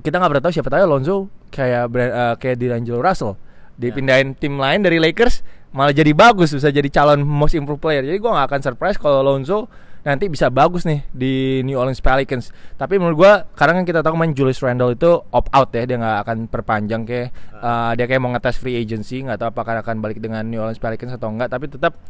kita 0.00 0.16
nggak 0.16 0.30
pernah 0.32 0.44
tahu 0.48 0.52
siapa 0.52 0.68
tahu 0.72 0.80
Lonzo 0.84 1.16
kayak 1.52 1.92
uh, 1.92 2.34
kayak 2.40 2.56
D'Angelo 2.60 3.00
Russell 3.04 3.36
dipindahin 3.76 4.34
tim 4.34 4.58
lain 4.58 4.82
dari 4.82 4.98
Lakers 4.98 5.42
malah 5.70 5.94
jadi 5.94 6.10
bagus 6.10 6.50
bisa 6.50 6.70
jadi 6.70 6.86
calon 6.90 7.22
most 7.22 7.54
improved 7.54 7.82
player. 7.82 8.02
Jadi 8.02 8.18
gue 8.18 8.30
gak 8.30 8.46
akan 8.50 8.60
surprise 8.62 8.98
kalau 8.98 9.22
Lonzo 9.22 9.70
nanti 10.00 10.32
bisa 10.32 10.48
bagus 10.48 10.88
nih 10.88 11.04
di 11.12 11.60
New 11.62 11.76
Orleans 11.76 12.00
Pelicans. 12.00 12.50
Tapi 12.80 12.96
menurut 12.96 13.16
gue 13.20 13.32
karena 13.52 13.72
kan 13.80 13.84
kita 13.84 14.00
tahu 14.00 14.16
main 14.16 14.32
Julius 14.32 14.64
Randle 14.64 14.96
itu 14.96 15.20
opt 15.30 15.50
out 15.52 15.70
ya 15.76 15.84
dia 15.84 16.00
nggak 16.00 16.18
akan 16.24 16.38
perpanjang 16.48 17.02
kayak 17.04 17.28
uh, 17.60 17.92
dia 17.92 18.08
kayak 18.08 18.20
mau 18.24 18.32
ngetes 18.32 18.56
free 18.56 18.80
agency 18.80 19.20
nggak 19.20 19.36
tahu 19.36 19.48
apakah 19.52 19.84
akan 19.84 20.00
balik 20.00 20.18
dengan 20.18 20.40
New 20.48 20.56
Orleans 20.56 20.80
Pelicans 20.80 21.12
atau 21.12 21.28
enggak 21.28 21.52
tapi 21.52 21.68
tetap 21.68 22.00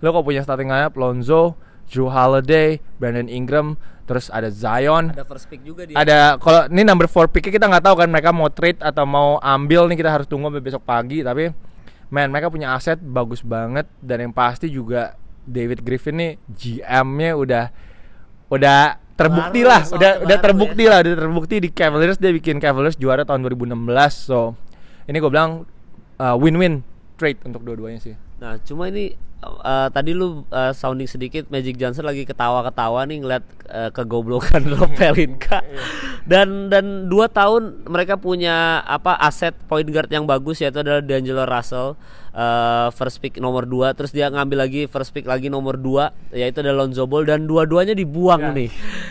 lo 0.00 0.14
kok 0.14 0.24
punya 0.24 0.46
starting 0.46 0.70
lineup 0.70 0.94
Lonzo 0.94 1.58
Drew 1.90 2.06
Holiday, 2.06 2.78
Brandon 3.02 3.26
Ingram, 3.26 3.74
terus 4.06 4.30
ada 4.30 4.46
Zion. 4.48 5.10
Ada 5.10 5.26
first 5.26 5.50
pick 5.50 5.66
juga 5.66 5.82
dia. 5.84 5.98
Ada 5.98 6.38
kalau 6.38 6.70
ini 6.70 6.82
number 6.86 7.10
4 7.10 7.34
pick 7.34 7.50
kita 7.50 7.66
nggak 7.66 7.84
tahu 7.84 7.94
kan 7.98 8.08
mereka 8.08 8.30
mau 8.30 8.46
trade 8.46 8.78
atau 8.78 9.02
mau 9.02 9.42
ambil 9.42 9.90
nih 9.90 9.98
kita 9.98 10.10
harus 10.10 10.26
tunggu 10.30 10.50
sampai 10.50 10.62
besok 10.62 10.82
pagi 10.86 11.26
tapi 11.26 11.50
man 12.10 12.30
mereka 12.30 12.50
punya 12.50 12.74
aset 12.74 12.98
bagus 12.98 13.42
banget 13.42 13.86
dan 14.02 14.18
yang 14.22 14.34
pasti 14.34 14.66
juga 14.66 15.14
David 15.46 15.82
Griffin 15.86 16.18
nih 16.18 16.32
GM-nya 16.50 17.38
udah 17.38 17.64
udah 18.50 18.98
terbukti 19.14 19.60
baru, 19.62 19.70
lah, 19.70 19.82
udah 19.94 20.12
udah 20.26 20.38
terbukti 20.40 20.82
ya. 20.86 20.90
lah, 20.90 20.98
udah 21.04 21.18
terbukti 21.20 21.54
di 21.60 21.68
Cavaliers 21.70 22.18
dia 22.18 22.32
bikin 22.32 22.56
Cavaliers 22.58 22.96
juara 22.96 23.22
tahun 23.22 23.44
2016. 23.46 23.76
So, 24.10 24.56
ini 25.04 25.20
gue 25.20 25.30
bilang 25.30 25.68
uh, 26.16 26.36
win-win 26.40 26.82
trade 27.20 27.38
untuk 27.44 27.62
dua-duanya 27.62 28.00
sih. 28.00 28.16
Nah, 28.40 28.56
cuma 28.64 28.88
ini 28.88 29.12
uh, 29.44 29.88
tadi 29.92 30.16
lu 30.16 30.48
uh, 30.48 30.72
sounding 30.72 31.08
sedikit 31.08 31.48
Magic 31.52 31.76
Johnson 31.76 32.08
lagi 32.08 32.24
ketawa-ketawa 32.24 33.04
nih 33.08 33.18
ngeliat 33.20 33.44
uh, 33.68 33.90
kegoblokan 33.92 34.64
Pelinka. 34.98 35.60
Iya. 35.60 35.82
dan 36.24 36.72
dan 36.72 37.08
dua 37.08 37.28
tahun 37.28 37.84
mereka 37.88 38.16
punya 38.16 38.80
apa 38.84 39.16
aset 39.20 39.52
point 39.68 39.88
guard 39.88 40.08
yang 40.08 40.24
bagus 40.24 40.60
yaitu 40.64 40.80
adalah 40.80 41.04
D'Angelo 41.04 41.44
Russell 41.44 41.96
uh, 42.36 42.88
first 42.96 43.20
pick 43.20 43.40
nomor 43.40 43.64
2 43.68 43.96
terus 43.96 44.12
dia 44.12 44.28
ngambil 44.32 44.68
lagi 44.68 44.88
first 44.88 45.12
pick 45.12 45.28
lagi 45.28 45.48
nomor 45.52 45.76
2 45.80 46.36
yaitu 46.36 46.64
adalah 46.64 46.84
Lonzo 46.84 47.04
Ball 47.04 47.28
dan 47.28 47.44
dua-duanya 47.44 47.96
dibuang 47.96 48.52
ya. 48.52 48.56
nih. 48.56 48.68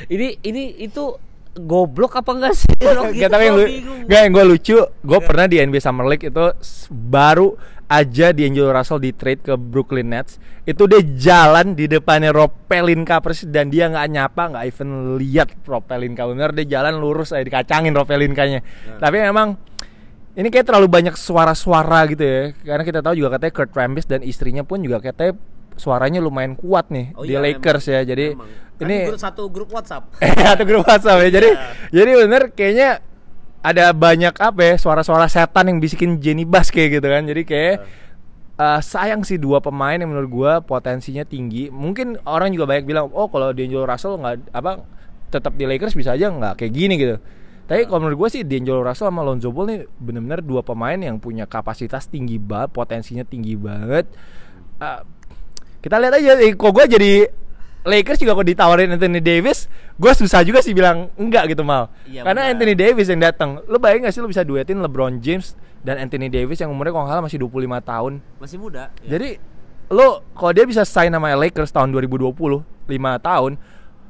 Ini 0.10 0.28
ini 0.46 0.64
itu 0.82 1.18
goblok 1.60 2.18
apa 2.22 2.32
enggak 2.34 2.56
sih? 2.56 2.74
Gak 3.20 3.30
tapi 3.30 3.44
yang, 3.52 3.58
gak, 4.08 4.20
yang 4.26 4.32
gue 4.32 4.46
lucu, 4.48 4.78
gue 4.80 5.20
pernah 5.20 5.46
di 5.50 5.60
NBA 5.60 5.82
Summer 5.82 6.06
League 6.08 6.30
itu 6.30 6.46
baru 6.94 7.58
aja 7.90 8.30
di 8.30 8.46
Angelo 8.46 8.70
Russell 8.70 9.02
di 9.02 9.12
trade 9.18 9.42
ke 9.42 9.54
Brooklyn 9.58 10.14
Nets 10.14 10.38
itu 10.70 10.86
dia 10.86 11.02
jalan 11.02 11.74
di 11.74 11.90
depannya 11.90 12.30
Rob 12.30 12.70
Pelinka 12.70 13.18
persis 13.18 13.50
dan 13.50 13.74
dia 13.74 13.90
nggak 13.90 14.08
nyapa 14.14 14.44
nggak 14.54 14.64
even 14.70 15.18
lihat 15.18 15.50
Rob 15.66 15.90
Pelinka 15.90 16.30
bener 16.30 16.54
dia 16.54 16.80
jalan 16.80 17.02
lurus 17.02 17.34
aja 17.34 17.42
dikacangin 17.42 17.98
Rob 17.98 18.06
Pelinkanya 18.06 18.62
nah. 18.62 19.02
tapi 19.02 19.18
memang 19.26 19.58
ini 20.38 20.48
kayak 20.54 20.70
terlalu 20.70 20.86
banyak 20.86 21.18
suara-suara 21.18 22.06
gitu 22.14 22.22
ya 22.22 22.42
karena 22.62 22.84
kita 22.86 23.00
tahu 23.02 23.18
juga 23.18 23.42
katanya 23.42 23.54
Kurt 23.58 23.74
Rambis 23.74 24.06
dan 24.06 24.22
istrinya 24.22 24.62
pun 24.62 24.86
juga 24.86 25.02
katanya 25.02 25.34
suaranya 25.74 26.22
lumayan 26.22 26.54
kuat 26.54 26.94
nih 26.94 27.18
oh, 27.18 27.26
di 27.26 27.34
iya, 27.34 27.42
Lakers 27.42 27.90
emang, 27.90 27.96
ya 27.98 28.02
jadi 28.14 28.26
emang. 28.38 28.50
ini 28.86 28.96
kan 29.10 29.34
satu 29.34 29.50
grup 29.50 29.74
WhatsApp 29.74 30.14
satu 30.54 30.64
grup 30.68 30.86
WhatsApp 30.86 31.26
ya 31.26 31.30
jadi 31.42 31.50
yeah. 31.58 31.74
jadi 31.90 32.12
bener 32.22 32.42
kayaknya 32.54 32.90
ada 33.60 33.92
banyak 33.92 34.32
apa 34.40 34.62
ya 34.64 34.76
suara-suara 34.80 35.28
setan 35.28 35.68
yang 35.68 35.78
bisikin 35.84 36.16
Jenny 36.24 36.48
Bass 36.48 36.72
kayak 36.72 37.00
gitu 37.00 37.08
kan. 37.12 37.24
Jadi 37.28 37.42
kayak 37.44 37.76
uh, 38.56 38.80
sayang 38.80 39.28
sih 39.28 39.36
dua 39.36 39.60
pemain 39.60 40.00
yang 40.00 40.12
menurut 40.12 40.30
gue 40.32 40.54
potensinya 40.64 41.28
tinggi. 41.28 41.68
Mungkin 41.68 42.24
orang 42.24 42.56
juga 42.56 42.72
banyak 42.72 42.86
bilang 42.88 43.12
oh 43.12 43.28
kalau 43.28 43.52
D'Angelo 43.52 43.84
Russell 43.84 44.20
nggak 44.20 44.56
apa 44.56 44.84
tetap 45.30 45.54
di 45.60 45.68
Lakers 45.68 45.94
bisa 45.94 46.16
aja 46.16 46.32
nggak 46.32 46.60
kayak 46.64 46.74
gini 46.74 46.96
gitu. 46.96 47.16
Tapi 47.70 47.86
kalau 47.86 48.02
menurut 48.02 48.28
gue 48.28 48.30
sih 48.40 48.42
D'Angelo 48.48 48.82
Russell 48.82 49.12
sama 49.12 49.22
Lonzo 49.28 49.52
Ball 49.52 49.68
nih 49.76 49.80
benar-benar 50.00 50.40
dua 50.42 50.64
pemain 50.64 50.98
yang 50.98 51.20
punya 51.20 51.44
kapasitas 51.46 52.08
tinggi 52.08 52.40
banget 52.40 52.72
potensinya 52.72 53.28
tinggi 53.28 53.60
banget. 53.60 54.08
Uh, 54.80 55.04
kita 55.80 55.96
lihat 56.00 56.16
aja 56.16 56.32
eh, 56.44 56.56
kok 56.56 56.72
gue 56.72 56.86
jadi 56.88 57.12
Lakers 57.88 58.20
juga 58.20 58.36
kok 58.36 58.48
ditawarin 58.48 58.92
Anthony 58.92 59.24
Davis, 59.24 59.72
gue 59.96 60.12
susah 60.12 60.44
juga 60.44 60.60
sih 60.60 60.76
bilang 60.76 61.08
enggak 61.16 61.56
gitu 61.56 61.64
mal. 61.64 61.88
Iya, 62.04 62.28
Karena 62.28 62.48
benar. 62.48 62.54
Anthony 62.56 62.74
Davis 62.76 63.08
yang 63.08 63.22
datang. 63.24 63.64
Lo 63.72 63.80
bayangin 63.80 64.12
gak 64.12 64.14
sih 64.14 64.22
lo 64.22 64.28
bisa 64.28 64.44
duetin 64.44 64.84
LeBron 64.84 65.24
James 65.24 65.56
dan 65.80 65.96
Anthony 65.96 66.28
Davis 66.28 66.60
yang 66.60 66.76
umurnya 66.76 66.92
kalau 66.92 67.08
nggak 67.08 67.16
salah 67.16 67.26
masih 67.26 67.40
25 67.40 67.80
tahun. 67.88 68.14
Masih 68.44 68.58
muda. 68.60 68.92
Ya. 69.00 69.16
Jadi 69.16 69.40
lo 69.90 70.28
kalau 70.36 70.52
dia 70.52 70.68
bisa 70.68 70.84
sign 70.84 71.16
sama 71.16 71.32
Lakers 71.34 71.72
tahun 71.72 71.96
2020 71.96 72.36
5 72.36 73.00
tahun, 73.24 73.52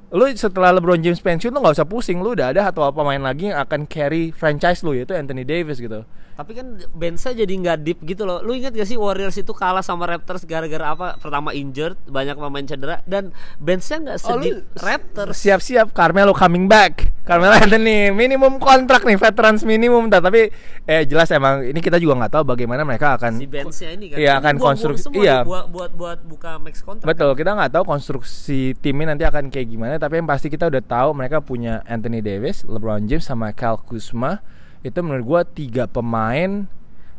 lu 0.10 0.26
setelah 0.34 0.74
LeBron 0.74 1.00
James 1.06 1.22
pensiun 1.22 1.54
lu 1.54 1.62
nggak 1.62 1.78
usah 1.78 1.86
pusing 1.86 2.18
lu 2.18 2.34
udah 2.34 2.50
ada 2.50 2.74
atau 2.74 2.82
apa 2.82 3.06
main 3.06 3.22
lagi 3.22 3.54
yang 3.54 3.62
akan 3.62 3.86
carry 3.86 4.34
franchise 4.34 4.82
lu 4.82 4.98
yaitu 4.98 5.14
Anthony 5.14 5.46
Davis 5.46 5.78
gitu 5.78 6.02
tapi 6.40 6.56
kan 6.56 6.80
Bensa 6.96 7.36
jadi 7.36 7.52
nggak 7.52 7.78
deep 7.84 8.00
gitu 8.08 8.24
loh. 8.24 8.40
Lu 8.40 8.56
ingat 8.56 8.72
gak 8.72 8.88
sih 8.88 8.96
Warriors 8.96 9.36
itu 9.36 9.52
kalah 9.52 9.84
sama 9.84 10.08
Raptors 10.08 10.48
gara-gara 10.48 10.96
apa? 10.96 11.20
Pertama 11.20 11.52
injured 11.52 12.00
banyak 12.08 12.40
pemain 12.40 12.64
cedera 12.64 13.04
dan 13.04 13.36
Bensa 13.60 14.00
nggak 14.00 14.16
sedih 14.24 14.64
oh, 14.64 14.80
Raptors. 14.80 15.36
siap-siap 15.36 15.92
Carmelo 15.92 16.32
coming 16.32 16.72
back. 16.72 17.12
Carmelo 17.28 17.60
Anthony 17.60 18.16
minimum 18.16 18.56
kontrak 18.56 19.04
nih 19.04 19.20
veterans 19.20 19.68
minimum 19.68 20.08
tapi 20.08 20.48
eh 20.88 21.04
jelas 21.04 21.28
emang 21.36 21.60
ini 21.60 21.84
kita 21.84 22.00
juga 22.00 22.16
nggak 22.24 22.32
tahu 22.40 22.56
bagaimana 22.56 22.88
mereka 22.88 23.20
akan 23.20 23.36
si 23.36 23.44
Bensa 23.44 23.92
ini 23.92 24.16
kan. 24.16 24.18
Iya 24.24 24.32
akan 24.40 24.56
konstruksi 24.64 25.12
iya. 25.20 25.44
buat, 25.44 25.68
buat 25.68 25.92
buat 25.92 26.24
buka 26.24 26.56
max 26.56 26.80
kontrak 26.88 27.04
betul 27.04 27.36
kan? 27.36 27.44
kita 27.44 27.52
nggak 27.52 27.72
tahu 27.76 27.84
konstruksi 27.84 28.80
timnya 28.80 29.12
nanti 29.12 29.28
akan 29.28 29.52
kayak 29.52 29.76
gimana. 29.76 30.00
Tapi 30.00 30.24
yang 30.24 30.28
pasti 30.32 30.48
kita 30.48 30.72
udah 30.72 30.80
tahu 30.88 31.20
mereka 31.20 31.44
punya 31.44 31.84
Anthony 31.84 32.24
Davis 32.24 32.64
LeBron 32.64 33.12
James 33.12 33.28
sama 33.28 33.52
Kyle 33.52 33.76
Kuzma 33.84 34.40
itu 34.86 35.00
menurut 35.04 35.26
gue 35.26 35.42
tiga 35.66 35.84
pemain 35.86 36.68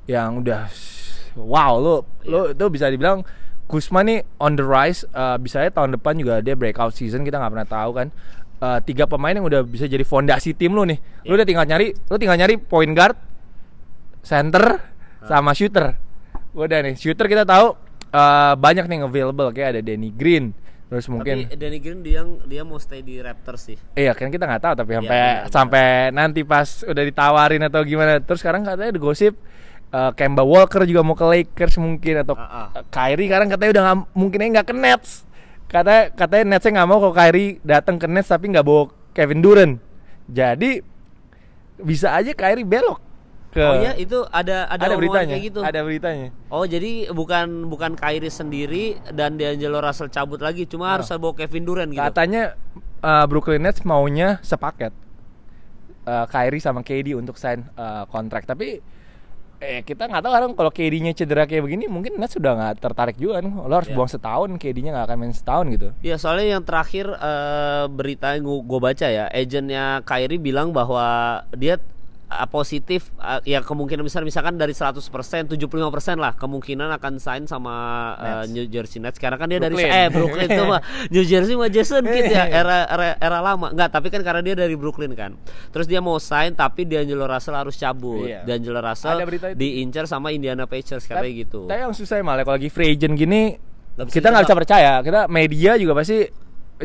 yang 0.09 0.41
udah 0.41 0.67
wow 1.37 1.77
lo 1.77 1.95
lo 2.27 2.51
iya. 2.51 2.57
itu 2.57 2.65
bisa 2.73 2.89
dibilang 2.89 3.23
Kusma 3.71 4.03
nih 4.03 4.27
on 4.43 4.59
the 4.59 4.67
rise 4.67 5.07
uh, 5.15 5.39
bisa 5.39 5.63
ya 5.63 5.71
tahun 5.71 5.95
depan 5.95 6.19
juga 6.19 6.43
dia 6.43 6.59
breakout 6.59 6.91
season 6.91 7.23
kita 7.23 7.39
nggak 7.39 7.53
pernah 7.55 7.69
tahu 7.71 7.91
kan 7.95 8.09
uh, 8.61 8.79
tiga 8.85 9.09
pemain 9.09 9.33
yang 9.33 9.45
udah 9.45 9.65
bisa 9.65 9.89
jadi 9.89 10.05
fondasi 10.05 10.53
tim 10.55 10.77
lu 10.77 10.85
nih. 10.85 11.01
Lu 11.25 11.35
Iya. 11.35 11.43
udah 11.43 11.47
tinggal 11.49 11.67
nyari, 11.67 11.89
lu 11.97 12.17
tinggal 12.21 12.39
nyari 12.39 12.55
point 12.61 12.93
guard, 12.93 13.17
center, 14.21 14.79
sama 15.25 15.57
shooter. 15.57 15.97
Udah 16.53 16.79
nih, 16.85 16.95
shooter 16.95 17.27
kita 17.27 17.49
tahu 17.49 17.75
uh, 18.13 18.55
banyak 18.55 18.87
nih 18.87 19.01
available 19.05 19.49
kayak 19.51 19.77
ada 19.77 19.81
Danny 19.81 20.13
Green, 20.13 20.53
terus 20.91 21.07
mungkin 21.07 21.47
Tapi 21.47 21.55
Danny 21.55 21.79
Green 21.79 22.03
dia 22.03 22.27
dia 22.51 22.63
mau 22.67 22.75
stay 22.83 22.99
di 22.99 23.23
Raptors 23.23 23.63
sih. 23.63 23.79
Iya 23.95 24.11
kan 24.11 24.27
kita 24.27 24.43
nggak 24.43 24.63
tahu 24.67 24.75
tapi 24.75 24.91
Iya, 24.91 24.99
sampai 24.99 25.21
benar, 25.23 25.53
sampai 25.55 25.85
nanti 26.11 26.41
pas 26.43 26.69
udah 26.83 27.05
ditawarin 27.07 27.63
atau 27.63 27.81
gimana. 27.87 28.19
Terus 28.19 28.43
sekarang 28.43 28.67
katanya 28.67 28.91
ada 28.91 29.01
gosip 29.01 29.39
uh, 29.95 30.11
Kemba 30.19 30.43
Walker 30.43 30.83
juga 30.87 31.07
mau 31.07 31.15
ke 31.15 31.23
Lakers 31.23 31.79
mungkin 31.79 32.27
atau 32.27 32.35
ah. 32.35 32.75
uh, 32.75 32.83
Kyrie 32.91 33.31
sekarang 33.31 33.47
katanya 33.47 33.71
udah 33.71 33.83
nggak 33.87 33.99
mungkin 34.19 34.39
aja 34.43 34.51
nggak 34.59 34.67
ke 34.67 34.75
Nets. 34.75 35.11
Kata 35.71 36.11
katanya 36.11 36.45
Netsnya 36.59 36.83
nggak 36.83 36.89
mau 36.91 36.99
kalau 36.99 37.15
Kyrie 37.15 37.63
datang 37.63 37.95
ke 37.95 38.07
Nets 38.11 38.27
tapi 38.27 38.51
nggak 38.51 38.67
bawa 38.67 38.91
Kevin 39.15 39.41
Durant. 39.43 39.75
Jadi 40.27 40.83
bisa 41.79 42.19
aja 42.19 42.35
Kyrie 42.35 42.67
belok 42.67 43.10
ke 43.51 43.59
Oh 43.61 43.75
iya 43.77 43.99
itu 43.99 44.23
ada 44.31 44.71
ada, 44.71 44.87
ada 44.87 44.95
beritanya. 44.95 45.35
kayak 45.35 45.45
gitu. 45.51 45.61
Ada 45.61 45.81
beritanya. 45.83 46.29
Oh 46.49 46.63
jadi 46.63 47.11
bukan 47.11 47.67
bukan 47.67 47.99
Kyrie 47.99 48.31
sendiri 48.31 48.85
dan 49.11 49.35
D'Angelo 49.35 49.83
Russell 49.83 50.07
cabut 50.09 50.39
lagi, 50.39 50.71
cuma 50.71 50.95
harus 50.95 51.11
bawa 51.11 51.35
Kevin 51.35 51.67
Durant 51.67 51.91
gitu. 51.91 51.99
Katanya 51.99 52.55
uh, 53.03 53.27
Brooklyn 53.27 53.63
Nets 53.63 53.83
maunya 53.83 54.39
sepaket 54.41 54.95
uh, 56.07 56.27
Kyrie 56.27 56.63
sama 56.63 56.81
KD 56.81 57.19
untuk 57.19 57.35
sign 57.37 57.67
uh, 57.75 58.07
kontrak. 58.07 58.47
Tapi 58.47 58.81
eh 59.61 59.85
kita 59.85 60.09
nggak 60.09 60.25
tahu 60.25 60.33
kan 60.33 60.43
kalau 60.57 60.73
KD-nya 60.73 61.13
cedera 61.13 61.45
kayak 61.45 61.61
begini, 61.61 61.85
mungkin 61.85 62.17
Nets 62.17 62.33
sudah 62.33 62.57
nggak 62.57 62.81
tertarik 62.81 63.21
juga 63.21 63.45
kan. 63.45 63.47
Lo 63.69 63.75
harus 63.77 63.93
Iya. 63.93 63.97
buang 63.99 64.09
setahun, 64.09 64.49
KD-nya 64.57 64.97
nggak 64.97 65.07
akan 65.13 65.17
main 65.21 65.37
setahun 65.37 65.67
gitu. 65.69 65.89
Ya 66.01 66.17
soalnya 66.17 66.57
yang 66.57 66.65
terakhir 66.65 67.05
eh, 67.13 67.85
berita 67.93 68.41
yang 68.41 68.49
gue 68.49 68.81
baca 68.81 69.05
ya, 69.05 69.29
agentnya 69.29 70.01
Kyrie 70.09 70.41
bilang 70.41 70.73
bahwa 70.73 71.05
dia 71.53 71.77
eh, 72.33 72.47
positif 72.47 73.11
eh, 73.17 73.43
ya 73.45 73.61
kemungkinan 73.61 74.01
besar 74.01 74.23
misalkan 74.23 74.55
dari 74.55 74.71
100% 74.71 75.03
75% 75.03 75.51
lah 76.15 76.33
kemungkinan 76.33 76.89
akan 76.95 77.13
sign 77.17 77.45
sama 77.45 77.75
Nets. 78.15 78.49
New 78.49 78.65
Jersey 78.65 78.99
Nets 78.99 79.19
karena 79.19 79.35
kan 79.35 79.47
dia 79.47 79.59
dari 79.59 79.75
Brooklyn. 79.75 79.91
eh 79.93 80.07
Brooklyn 80.09 80.47
itu 80.49 80.63
mah 80.63 80.81
New 81.13 81.25
Jersey 81.25 81.55
mah 81.55 81.69
Jason 81.69 82.03
Kidd 82.03 82.29
ya 82.29 82.47
era, 82.61 82.87
era 82.87 83.07
era 83.17 83.39
lama 83.41 83.69
enggak 83.69 83.91
tapi 83.91 84.09
kan 84.09 84.23
karena 84.23 84.41
dia 84.41 84.55
dari 84.55 84.75
Brooklyn 84.75 85.13
kan 85.13 85.35
terus 85.69 85.85
dia 85.85 85.99
mau 85.99 86.17
sign 86.17 86.55
tapi 86.55 86.87
D'Angelo 86.87 87.27
Russell 87.27 87.55
harus 87.55 87.75
cabut 87.75 88.23
Iya. 88.23 88.47
D'Angelo 88.47 88.79
Russell 88.79 89.19
diincar 89.53 90.07
sama 90.07 90.31
Indiana 90.31 90.65
Pacers 90.65 91.05
katanya 91.05 91.21
Tapi- 91.23 91.41
gitu 91.41 91.61
Tapi 91.67 91.81
yang 91.81 91.93
susah 91.93 92.23
malah 92.23 92.43
kalau 92.43 92.55
lagi 92.55 92.69
free 92.69 92.95
agent 92.95 93.15
gini 93.15 93.59
bisa 93.91 94.17
kita 94.17 94.31
nggak 94.31 94.45
bisa 94.45 94.57
percaya. 94.57 94.93
Kita 95.01 95.21
media 95.27 95.77
juga 95.77 95.93
pasti 95.93 96.25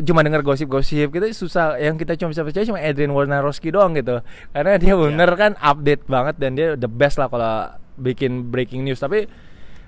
cuma 0.04 0.20
denger 0.20 0.44
gosip-gosip 0.44 1.08
kita 1.08 1.32
susah. 1.32 1.80
Yang 1.80 2.04
kita 2.04 2.12
cuma 2.20 2.32
bisa 2.36 2.42
percaya 2.44 2.64
cuma 2.68 2.80
Adrian 2.82 3.12
Wojnarowski 3.12 3.72
doang 3.72 3.96
gitu. 3.96 4.20
Karena 4.52 4.76
dia 4.76 4.94
bener 4.96 5.30
kan 5.36 5.52
update 5.56 6.04
banget 6.04 6.34
dan 6.36 6.58
dia 6.58 6.76
the 6.76 6.90
best 6.90 7.16
lah 7.16 7.30
kalau 7.32 7.72
bikin 7.96 8.52
breaking 8.52 8.84
news. 8.84 9.00
Tapi 9.00 9.24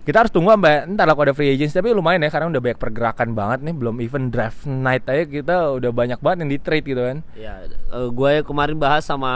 kita 0.09 0.25
harus 0.25 0.33
tunggu 0.33 0.57
sampai 0.57 0.89
ntar 0.97 1.05
lah 1.05 1.13
kalau 1.13 1.29
ada 1.29 1.37
free 1.37 1.53
agents 1.53 1.77
tapi 1.77 1.93
lumayan 1.93 2.25
ya 2.25 2.33
karena 2.33 2.49
udah 2.49 2.65
banyak 2.65 2.81
pergerakan 2.81 3.37
banget 3.37 3.61
nih 3.61 3.75
belum 3.77 4.01
even 4.01 4.33
draft 4.33 4.65
night 4.65 5.05
aja 5.05 5.29
kita 5.29 5.77
udah 5.77 5.93
banyak 5.93 6.17
banget 6.25 6.49
yang 6.49 6.51
di 6.57 6.59
trade 6.59 6.87
gitu 6.89 7.03
kan 7.05 7.21
Ya, 7.37 7.61
gue 8.09 8.33
kemarin 8.41 8.81
bahas 8.81 9.05
sama 9.05 9.29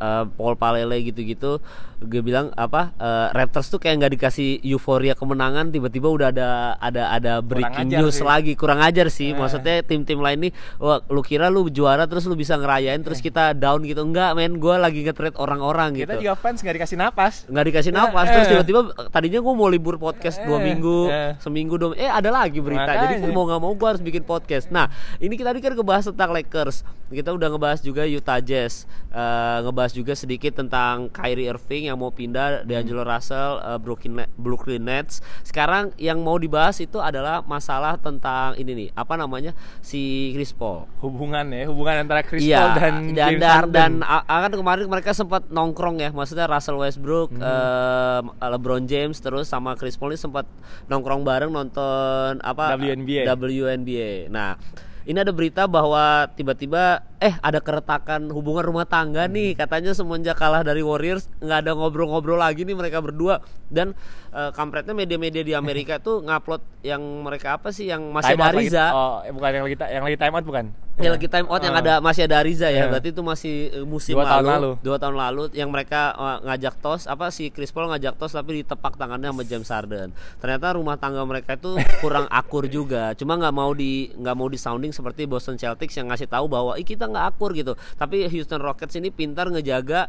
eh, 0.00 0.24
Paul 0.32 0.56
Palele 0.56 0.96
gitu-gitu, 1.04 1.60
gue 2.00 2.20
bilang 2.24 2.48
apa 2.56 2.96
eh, 2.96 3.28
Raptors 3.36 3.68
tuh 3.68 3.76
kayak 3.76 4.00
nggak 4.00 4.12
dikasih 4.16 4.64
euforia 4.64 5.12
kemenangan, 5.12 5.68
tiba-tiba 5.68 6.08
udah 6.08 6.32
ada 6.32 6.48
ada 6.80 7.12
ada 7.12 7.32
breaking 7.44 7.92
news 7.92 8.16
sih. 8.16 8.24
lagi, 8.24 8.52
kurang 8.56 8.80
ajar 8.80 9.12
sih. 9.12 9.32
Eh. 9.32 9.36
Maksudnya 9.36 9.84
tim-tim 9.84 10.24
lain 10.24 10.48
nih, 10.48 10.52
wah 10.80 11.04
lu 11.12 11.20
kira 11.20 11.52
lu 11.52 11.68
juara 11.68 12.08
terus 12.08 12.24
lu 12.24 12.32
bisa 12.32 12.56
ngerayain, 12.56 13.04
terus 13.04 13.20
kita 13.20 13.52
down 13.52 13.84
gitu, 13.84 14.00
enggak 14.00 14.32
men, 14.32 14.56
gue 14.56 14.74
lagi 14.80 15.04
nge-trade 15.04 15.36
orang-orang 15.36 16.00
gitu. 16.00 16.16
kita 16.16 16.16
juga 16.16 16.34
fans 16.40 16.58
nggak 16.64 16.76
dikasih 16.80 16.96
napas 16.96 17.34
nggak 17.44 17.64
dikasih 17.68 17.92
Eh, 17.92 17.96
nafas 18.00 18.26
terus 18.32 18.46
eh. 18.46 18.50
tiba-tiba 18.56 18.80
tadinya 19.12 19.40
gue 19.44 19.54
mau 19.54 19.68
libur 19.68 20.00
podcast 20.14 20.38
dua 20.40 20.58
minggu 20.60 20.98
eh. 21.06 21.32
seminggu 21.36 21.74
dong 21.74 21.92
eh 21.94 22.06
ada 22.06 22.30
lagi 22.30 22.58
berita 22.58 22.86
jadi 22.86 23.18
mau 23.26 23.44
nggak 23.44 23.58
mau 23.58 23.74
gue 23.74 23.88
harus 23.88 24.00
bikin 24.00 24.22
podcast. 24.22 24.70
Nah 24.70 24.86
ini 25.18 25.34
kita 25.34 25.50
tadi 25.50 25.58
kan 25.58 25.74
ngebahas 25.74 26.06
tentang 26.06 26.30
Lakers. 26.30 26.86
Kita 27.06 27.30
udah 27.30 27.48
ngebahas 27.48 27.78
juga 27.78 28.02
Utah 28.04 28.38
Jazz. 28.38 28.86
Eh, 29.08 29.58
ngebahas 29.60 29.92
juga 29.92 30.14
sedikit 30.14 30.56
tentang 30.56 31.06
Kyrie 31.08 31.46
Irving 31.46 31.86
yang 31.86 31.94
mau 31.94 32.10
pindah 32.10 32.62
D'Angelo 32.62 33.02
Russell 33.02 33.58
eh, 33.60 33.78
Brooklyn 33.78 34.26
Brooklyn 34.34 34.82
Nets. 34.82 35.18
Sekarang 35.42 35.90
yang 35.94 36.18
mau 36.18 36.34
dibahas 36.36 36.78
itu 36.78 36.98
adalah 36.98 37.42
masalah 37.42 37.94
tentang 37.96 38.54
ini 38.54 38.72
nih 38.74 38.88
apa 38.92 39.14
namanya 39.14 39.52
si 39.80 40.30
Chris 40.32 40.50
Paul. 40.50 40.86
Hubungan 40.98 41.46
ya 41.48 41.66
hubungan 41.66 42.02
antara 42.02 42.22
Chris 42.22 42.42
Iya, 42.42 42.58
Paul 42.60 42.72
dan 42.74 42.94
dan 43.10 43.14
James 43.30 43.40
dan, 43.40 43.52
Harden. 43.54 43.72
dan 43.72 43.92
a- 44.02 44.26
a- 44.26 44.42
kan 44.44 44.52
kemarin 44.52 44.84
mereka 44.86 45.10
sempat 45.12 45.42
nongkrong 45.48 45.96
ya, 45.98 46.10
maksudnya 46.10 46.44
Russell 46.44 46.76
Westbrook, 46.76 47.30
Hmm. 47.30 47.40
eh, 47.40 48.50
LeBron 48.50 48.84
James 48.84 49.16
terus 49.16 49.46
sama 49.46 49.72
Chris 49.74 49.94
Paul 49.94 50.03
ini 50.08 50.18
sempat 50.18 50.44
nongkrong 50.86 51.22
bareng 51.22 51.52
nonton 51.52 52.40
apa 52.40 52.74
WNBA. 52.76 53.24
WNBA. 53.28 54.28
Nah, 54.28 54.56
ini 55.04 55.20
ada 55.20 55.36
berita 55.36 55.68
bahwa 55.68 56.24
tiba-tiba 56.32 57.04
eh 57.20 57.36
ada 57.40 57.60
keretakan 57.60 58.32
hubungan 58.32 58.64
rumah 58.64 58.88
tangga 58.88 59.28
nih. 59.28 59.52
Katanya 59.52 59.92
semenjak 59.92 60.40
kalah 60.40 60.64
dari 60.64 60.80
Warriors 60.80 61.28
nggak 61.44 61.58
ada 61.64 61.72
ngobrol-ngobrol 61.76 62.40
lagi 62.40 62.64
nih 62.64 62.72
mereka 62.72 63.04
berdua. 63.04 63.44
Dan 63.68 63.92
eh, 64.32 64.50
kampretnya 64.56 64.96
media-media 64.96 65.44
di 65.44 65.52
Amerika 65.52 66.00
tuh 66.06 66.24
ngupload 66.24 66.64
yang 66.80 67.00
mereka 67.20 67.60
apa 67.60 67.68
sih 67.68 67.88
yang 67.92 68.12
masih 68.12 68.32
Time 68.32 68.40
ada 68.40 68.48
out 68.48 68.56
lagi- 68.56 68.68
Riza 68.72 68.84
oh 68.92 69.16
eh, 69.24 69.32
bukan 69.32 69.50
yang 69.52 69.64
lagi 69.68 69.76
yang 69.92 70.04
lagi 70.04 70.16
time 70.20 70.34
out 70.36 70.44
bukan 70.44 70.66
Ya 70.94 71.10
lagi 71.10 71.26
time 71.26 71.50
out 71.50 71.58
yang 71.58 71.74
Ah. 71.74 71.82
ada 71.82 71.94
masih 71.98 72.22
ada 72.22 72.38
Ariza 72.38 72.70
ya, 72.70 72.86
Iya. 72.86 72.86
berarti 72.86 73.10
itu 73.10 73.18
masih 73.18 73.54
eh, 73.68 73.82
musim 73.82 74.14
Dua 74.14 74.30
tahun 74.30 74.46
lalu. 74.46 74.70
Dua 74.78 74.96
tahun 74.96 75.16
lalu 75.18 75.42
yang 75.50 75.66
mereka 75.66 76.14
eh, 76.14 76.38
ngajak 76.46 76.78
tos 76.78 77.04
apa 77.04 77.28
si 77.28 77.50
Chris 77.50 77.68
Paul 77.68 77.90
ngajak 77.90 78.14
tos 78.14 78.30
tapi 78.30 78.62
ditepak 78.62 78.94
tangannya 78.94 79.28
sama 79.28 79.42
James 79.42 79.66
Harden. 79.66 80.14
Ternyata 80.38 80.66
rumah 80.72 80.94
tangga 80.94 81.26
mereka 81.26 81.58
itu 81.58 81.74
kurang 81.98 82.30
akur 82.30 82.70
juga. 82.70 83.10
Cuma 83.14 83.34
nggak 83.34 83.50
mau 83.50 83.74
di 83.74 84.14
nggak 84.14 84.34
mau 84.34 84.46
di 84.46 84.54
sounding 84.54 84.94
seperti 84.94 85.26
Boston 85.26 85.58
Celtics 85.58 85.98
yang 85.98 86.06
ngasih 86.08 86.30
tahu 86.30 86.46
bahwa 86.46 86.78
Ih, 86.78 86.86
kita 86.86 87.10
nggak 87.10 87.26
akur 87.26 87.50
gitu. 87.52 87.74
Tapi 87.94 88.30
Houston 88.30 88.62
Rockets 88.62 88.94
ini 88.94 89.10
pintar 89.10 89.50
ngejaga 89.50 90.06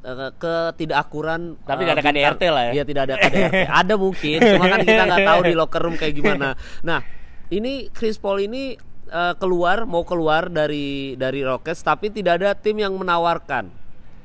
eh, 0.00 0.30
ketidakakuran 0.40 1.60
Tapi 1.60 1.80
nggak 1.84 1.96
ada. 2.00 2.04
KDRT 2.08 2.42
lah 2.48 2.62
ya. 2.66 2.80
Iya 2.80 2.84
tidak 2.88 3.02
ada 3.04 3.14
KDRT. 3.20 3.56
ada 3.84 3.94
mungkin, 3.94 4.38
cuma 4.40 4.64
kan 4.64 4.80
kita 4.80 5.02
nggak 5.06 5.28
tahu 5.28 5.40
di 5.44 5.52
locker 5.52 5.80
room 5.84 5.94
kayak 5.94 6.14
gimana. 6.16 6.56
Nah, 6.88 7.04
ini 7.52 7.92
Chris 7.92 8.16
Paul 8.16 8.42
ini 8.42 8.74
eh, 9.12 9.34
keluar 9.36 9.84
mau 9.84 10.02
keluar 10.02 10.48
dari 10.48 11.14
dari 11.20 11.44
Rockets 11.44 11.84
tapi 11.84 12.08
tidak 12.08 12.40
ada 12.40 12.50
tim 12.56 12.80
yang 12.80 12.96
menawarkan. 12.96 13.68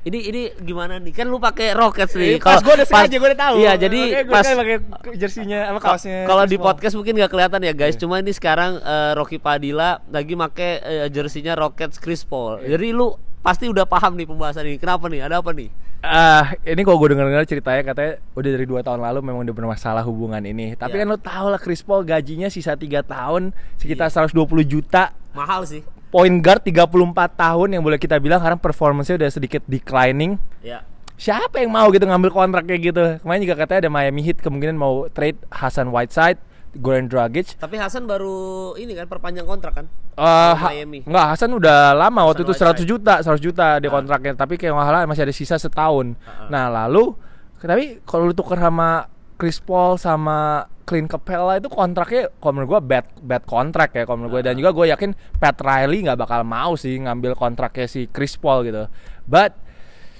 Ini 0.08 0.18
ini 0.30 0.42
gimana 0.64 0.96
nih? 0.96 1.12
Kan 1.12 1.28
lu 1.28 1.36
pakai 1.36 1.76
Rockets 1.76 2.16
nih. 2.16 2.38
Eh, 2.38 2.40
pas 2.40 2.64
gue 2.64 2.70
udah 2.70 2.86
sengaja 2.88 3.16
gue 3.18 3.28
udah 3.28 3.40
tahu 3.44 3.54
Iya, 3.60 3.72
jadi 3.76 4.00
gue 4.24 4.32
pas 4.32 4.46
kan 4.46 4.56
pakai 4.56 4.76
jersinya 5.20 5.58
apa 5.68 5.80
kaosnya 5.84 6.24
kalau 6.24 6.48
di 6.48 6.56
podcast 6.56 6.94
mungkin 6.96 7.12
nggak 7.20 7.28
kelihatan 7.28 7.60
ya 7.60 7.74
guys. 7.76 7.98
Cuma 8.00 8.16
ini 8.22 8.32
sekarang 8.32 8.80
eh, 8.80 9.12
Rocky 9.12 9.36
Padilla 9.36 10.00
lagi 10.08 10.32
make 10.32 10.80
eh, 10.80 11.12
jersinya 11.12 11.52
Rockets 11.58 12.00
Chris 12.00 12.24
Paul. 12.24 12.64
Iya. 12.64 12.80
Jadi 12.80 12.88
lu 12.96 13.12
pasti 13.40 13.66
udah 13.66 13.84
paham 13.84 14.14
nih 14.14 14.26
pembahasan 14.26 14.66
ini. 14.66 14.76
Kenapa 14.76 15.06
nih? 15.06 15.24
Ada 15.24 15.40
apa 15.40 15.50
nih? 15.52 15.68
Ah, 15.98 16.54
ini 16.62 16.86
kalau 16.86 16.94
gue 17.02 17.10
denger-dengar 17.10 17.42
ceritanya 17.42 17.82
katanya 17.82 18.12
udah 18.32 18.50
dari 18.54 18.66
dua 18.70 18.80
tahun 18.86 19.02
lalu 19.02 19.18
memang 19.18 19.42
udah 19.42 19.56
bermasalah 19.56 20.06
hubungan 20.06 20.38
ini. 20.40 20.78
Tapi 20.78 20.94
Iya. 20.94 21.02
kan 21.02 21.06
lo 21.10 21.18
tau 21.18 21.46
lah 21.50 21.58
Chris 21.58 21.82
Paul 21.82 22.06
gajinya 22.06 22.46
sisa 22.46 22.78
3 22.78 23.02
tahun 23.02 23.50
sekitar 23.82 24.06
Iya. 24.06 24.30
120 24.30 24.62
juta. 24.62 25.10
Mahal 25.34 25.66
sih. 25.66 25.82
Point 26.08 26.38
guard 26.38 26.62
34 26.62 27.34
tahun 27.34 27.74
yang 27.74 27.82
boleh 27.82 27.98
kita 27.98 28.16
bilang 28.16 28.38
karena 28.38 28.54
performance-nya 28.54 29.18
udah 29.18 29.28
sedikit 29.28 29.60
declining. 29.66 30.38
Ya. 30.62 30.86
Siapa 31.18 31.58
yang 31.58 31.74
mau 31.74 31.90
gitu 31.90 32.06
ngambil 32.06 32.30
kontrak 32.30 32.62
kayak 32.64 32.80
gitu? 32.80 33.02
Kemarin 33.18 33.42
juga 33.42 33.56
katanya 33.58 33.78
ada 33.84 33.90
Miami 33.90 34.22
Heat 34.22 34.38
kemungkinan 34.38 34.78
mau 34.78 35.10
trade 35.10 35.34
Hasan 35.50 35.90
Whiteside, 35.90 36.38
Goran 36.74 37.06
Dragic. 37.06 37.56
Tapi 37.56 37.76
Hasan 37.76 38.04
baru 38.04 38.36
ini 38.74 38.92
kan 38.92 39.06
perpanjang 39.06 39.44
kontrak 39.44 39.72
kan? 39.74 39.86
Eh, 40.12 40.24
ha- 40.52 40.68
Miami. 40.68 41.00
Enggak, 41.02 41.26
Hasan 41.32 41.50
udah 41.50 41.92
lama 41.92 42.26
waktu 42.26 42.42
itu 42.42 42.52
Hasan 42.52 42.74
100 42.74 42.84
juta, 42.84 43.14
100 43.20 43.40
juta 43.40 43.78
di 43.78 43.86
Ah. 43.86 43.92
kontraknya, 43.92 44.32
tapi 44.34 44.54
kayak 44.54 44.72
nggak 44.72 44.86
salah 44.86 45.00
masih 45.04 45.22
ada 45.22 45.32
sisa 45.32 45.56
setahun. 45.56 46.12
Ah, 46.18 46.28
ah. 46.28 46.48
Nah, 46.48 46.64
lalu 46.68 47.14
tapi 47.56 48.02
kalau 48.02 48.26
lu 48.26 48.34
tuker 48.34 48.54
sama 48.54 49.08
Chris 49.34 49.58
Paul 49.58 49.96
sama 49.96 50.38
Clint 50.82 51.06
Capella 51.06 51.54
itu 51.54 51.66
kontraknya 51.66 52.32
kalau 52.34 52.52
menurut 52.54 52.70
gua 52.70 52.80
bad 52.80 53.06
bad 53.20 53.44
kontrak 53.44 53.92
ya 53.92 54.02
kalau 54.02 54.18
menurut 54.18 54.32
gua 54.32 54.42
dan 54.42 54.54
Ah. 54.54 54.58
juga 54.58 54.70
gue 54.72 54.86
yakin 54.88 55.10
Pat 55.36 55.58
Riley 55.58 56.02
nggak 56.02 56.18
bakal 56.18 56.42
mau 56.42 56.74
sih 56.74 56.96
ngambil 56.96 57.34
kontraknya 57.34 57.84
si 57.84 58.06
Chris 58.06 58.34
Paul 58.34 58.64
gitu. 58.64 58.88
But 59.24 59.52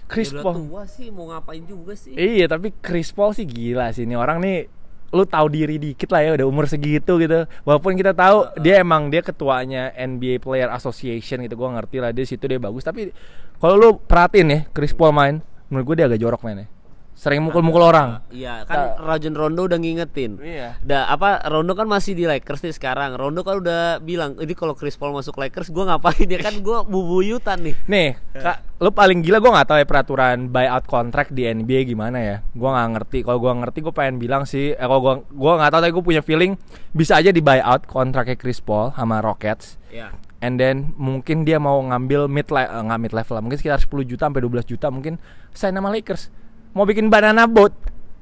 Chris 0.06 0.30
Ya 0.30 0.40
Paul 0.40 0.62
tua 0.62 0.84
sih 0.84 1.08
mau 1.08 1.28
ngapain 1.28 1.60
juga 1.62 1.92
sih? 1.92 2.12
Iya, 2.12 2.48
tapi 2.48 2.72
Chris 2.74 3.10
Paul 3.10 3.32
sih 3.32 3.44
gila 3.44 3.92
sih 3.92 4.02
ini 4.02 4.12
orang 4.12 4.40
nih 4.40 4.68
lu 5.08 5.24
tahu 5.24 5.48
diri 5.48 5.80
dikit 5.80 6.12
lah 6.12 6.20
ya 6.20 6.30
udah 6.36 6.46
umur 6.48 6.68
segitu 6.68 7.16
gitu. 7.16 7.48
Walaupun 7.64 7.96
kita 7.96 8.12
tahu 8.12 8.52
dia 8.60 8.80
emang 8.84 9.08
dia 9.08 9.24
ketuanya 9.24 9.92
NBA 9.96 10.44
Player 10.44 10.68
Association 10.68 11.44
gitu. 11.44 11.56
Gua 11.56 11.72
ngerti 11.76 12.00
lah 12.00 12.12
dia 12.12 12.28
situ 12.28 12.44
dia 12.44 12.60
bagus, 12.60 12.84
tapi 12.84 13.12
kalau 13.58 13.74
lu 13.74 13.88
perhatiin 13.98 14.46
nih 14.46 14.60
Chris 14.70 14.94
Paul 14.94 15.10
main, 15.10 15.42
menurut 15.66 15.84
gue 15.92 15.96
dia 15.98 16.06
agak 16.06 16.20
jorok 16.22 16.42
mainnya. 16.46 16.70
sering 17.18 17.42
mukul-mukul 17.42 17.82
orang. 17.82 18.22
Iya, 18.30 18.62
kan 18.62 18.94
Rajon 19.02 19.34
Rondo 19.34 19.66
udah 19.66 19.74
ngingetin. 19.74 20.38
Iya. 20.38 20.78
Da, 20.86 21.10
apa 21.10 21.42
Rondo 21.50 21.74
kan 21.74 21.90
masih 21.90 22.14
di 22.14 22.30
Lakers 22.30 22.62
nih 22.62 22.70
sekarang. 22.78 23.18
Rondo 23.18 23.42
kan 23.42 23.58
udah 23.58 23.98
bilang, 23.98 24.38
"Ini 24.38 24.54
kalau 24.54 24.78
Chris 24.78 24.94
Paul 24.94 25.18
masuk 25.18 25.34
Lakers 25.34 25.74
gua 25.74 25.90
ngapain 25.90 26.30
ya 26.30 26.38
kan 26.38 26.54
gua 26.62 26.86
bubuyutan 26.86 27.58
nih." 27.58 27.74
Nih, 27.90 28.14
kak, 28.38 28.62
lu 28.78 28.90
paling 28.90 29.18
gila 29.20 29.38
gue 29.38 29.50
nggak 29.50 29.66
tahu 29.66 29.78
ya 29.78 29.86
peraturan 29.86 30.46
buyout 30.48 30.86
kontrak 30.86 31.28
di 31.28 31.42
NBA 31.44 31.82
gimana 31.84 32.18
ya. 32.18 32.36
Gue 32.48 32.70
nggak 32.70 32.88
ngerti. 32.94 33.18
Kalau 33.22 33.38
gue 33.38 33.50
ngerti, 33.52 33.78
gue 33.80 33.90
pengen 33.90 34.16
bilang 34.16 34.42
sih. 34.44 34.70
Eh, 34.70 34.78
kalau 34.80 35.00
gue 35.00 35.14
gue 35.28 35.52
nggak 35.52 35.66
tahu, 35.68 35.80
tapi 35.82 35.92
gue 35.92 36.04
punya 36.04 36.22
feeling 36.22 36.54
bisa 36.90 37.18
aja 37.18 37.28
di 37.28 37.40
buyout 37.40 37.84
kontraknya 37.84 38.38
Chris 38.38 38.62
Paul 38.62 38.94
sama 38.94 39.18
Rockets. 39.18 39.82
Ya. 39.90 40.14
And 40.38 40.54
then 40.54 40.94
mungkin 40.94 41.42
dia 41.42 41.58
mau 41.58 41.82
ngambil 41.82 42.30
mid 42.30 42.46
le- 42.46 42.64
eh, 42.64 42.82
nggak 42.84 43.00
mid 43.00 43.12
level 43.12 43.34
lah, 43.34 43.42
mungkin 43.42 43.58
sekitar 43.58 43.82
10 43.82 44.06
juta 44.06 44.30
sampai 44.30 44.40
12 44.40 44.62
juta 44.64 44.86
mungkin 44.88 45.18
sign 45.50 45.74
sama 45.74 45.90
Lakers. 45.90 46.30
Mau 46.70 46.86
bikin 46.86 47.10
banana 47.10 47.50
boat. 47.50 47.74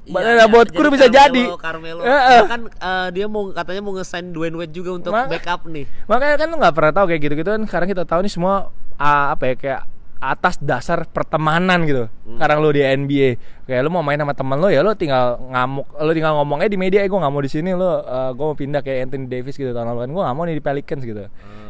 Banana 0.07 0.41
Iya, 0.41 0.45
boat 0.47 0.71
iya, 0.71 0.73
crew 0.73 0.89
bisa 0.89 1.05
jadi. 1.05 1.53
Carmelo. 1.53 2.01
Eh. 2.01 2.09
Ya 2.09 2.49
kan 2.49 2.61
eh, 2.65 3.07
dia 3.13 3.29
mau 3.29 3.53
katanya 3.53 3.81
mau 3.83 3.93
nge-sign 3.93 4.33
Dwayne 4.33 4.57
Wade 4.57 4.73
juga 4.73 4.89
untuk 4.89 5.13
Mak- 5.13 5.29
backup 5.29 5.69
nih. 5.69 5.85
Makanya 6.07 6.35
kan 6.35 6.47
lu 6.49 6.55
nggak 6.57 6.73
pernah 6.73 6.91
tahu 6.91 7.05
kayak 7.07 7.21
gitu-gitu 7.21 7.49
kan. 7.51 7.61
Sekarang 7.61 7.87
kita 7.87 8.03
tahu 8.09 8.25
nih 8.25 8.33
semua 8.33 8.73
ah, 8.95 9.37
apa 9.37 9.43
ya 9.45 9.55
kayak 9.55 9.81
atas 10.17 10.57
dasar 10.57 11.05
pertemanan 11.05 11.85
gitu. 11.85 12.09
Sekarang 12.25 12.61
lu 12.61 12.73
di 12.73 12.81
NBA, 12.81 13.37
kayak 13.69 13.81
lu 13.85 13.89
mau 13.93 14.01
main 14.01 14.17
sama 14.17 14.33
teman 14.33 14.57
lu 14.57 14.69
ya 14.73 14.81
lu 14.81 14.93
tinggal 14.97 15.37
ngamuk, 15.37 15.85
lu 16.01 16.11
tinggal 16.13 16.33
ngomongnya 16.41 16.69
di 16.69 16.77
media, 16.77 17.05
eh 17.05 17.09
gue 17.09 17.19
nggak 17.19 17.33
mau 17.33 17.41
di 17.41 17.51
sini, 17.51 17.73
lu 17.77 17.85
eh, 17.85 18.31
gue 18.33 18.45
mau 18.45 18.57
pindah 18.57 18.81
kayak 18.81 19.09
Anthony 19.09 19.25
Davis 19.29 19.55
gitu 19.55 19.69
tahun 19.71 19.93
lalu 19.93 19.99
kan, 20.01 20.09
gue 20.09 20.23
nggak 20.25 20.35
mau 20.35 20.43
nih 20.45 20.55
di 20.57 20.63
Pelicans 20.63 21.03
gitu. 21.05 21.23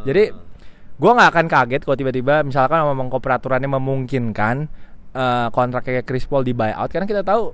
Jadi 0.08 0.24
gue 0.98 1.12
nggak 1.12 1.30
akan 1.30 1.46
kaget 1.46 1.82
kalau 1.84 1.98
tiba-tiba 2.00 2.42
misalkan 2.42 2.82
memang 2.88 3.08
peraturannya 3.12 3.70
memungkinkan 3.70 4.56
eh, 5.12 5.48
kontrak 5.52 5.84
kayak 5.84 6.08
Chris 6.08 6.24
Paul 6.24 6.48
di 6.48 6.56
buyout, 6.56 6.88
karena 6.88 7.06
kita 7.06 7.22
tahu 7.28 7.52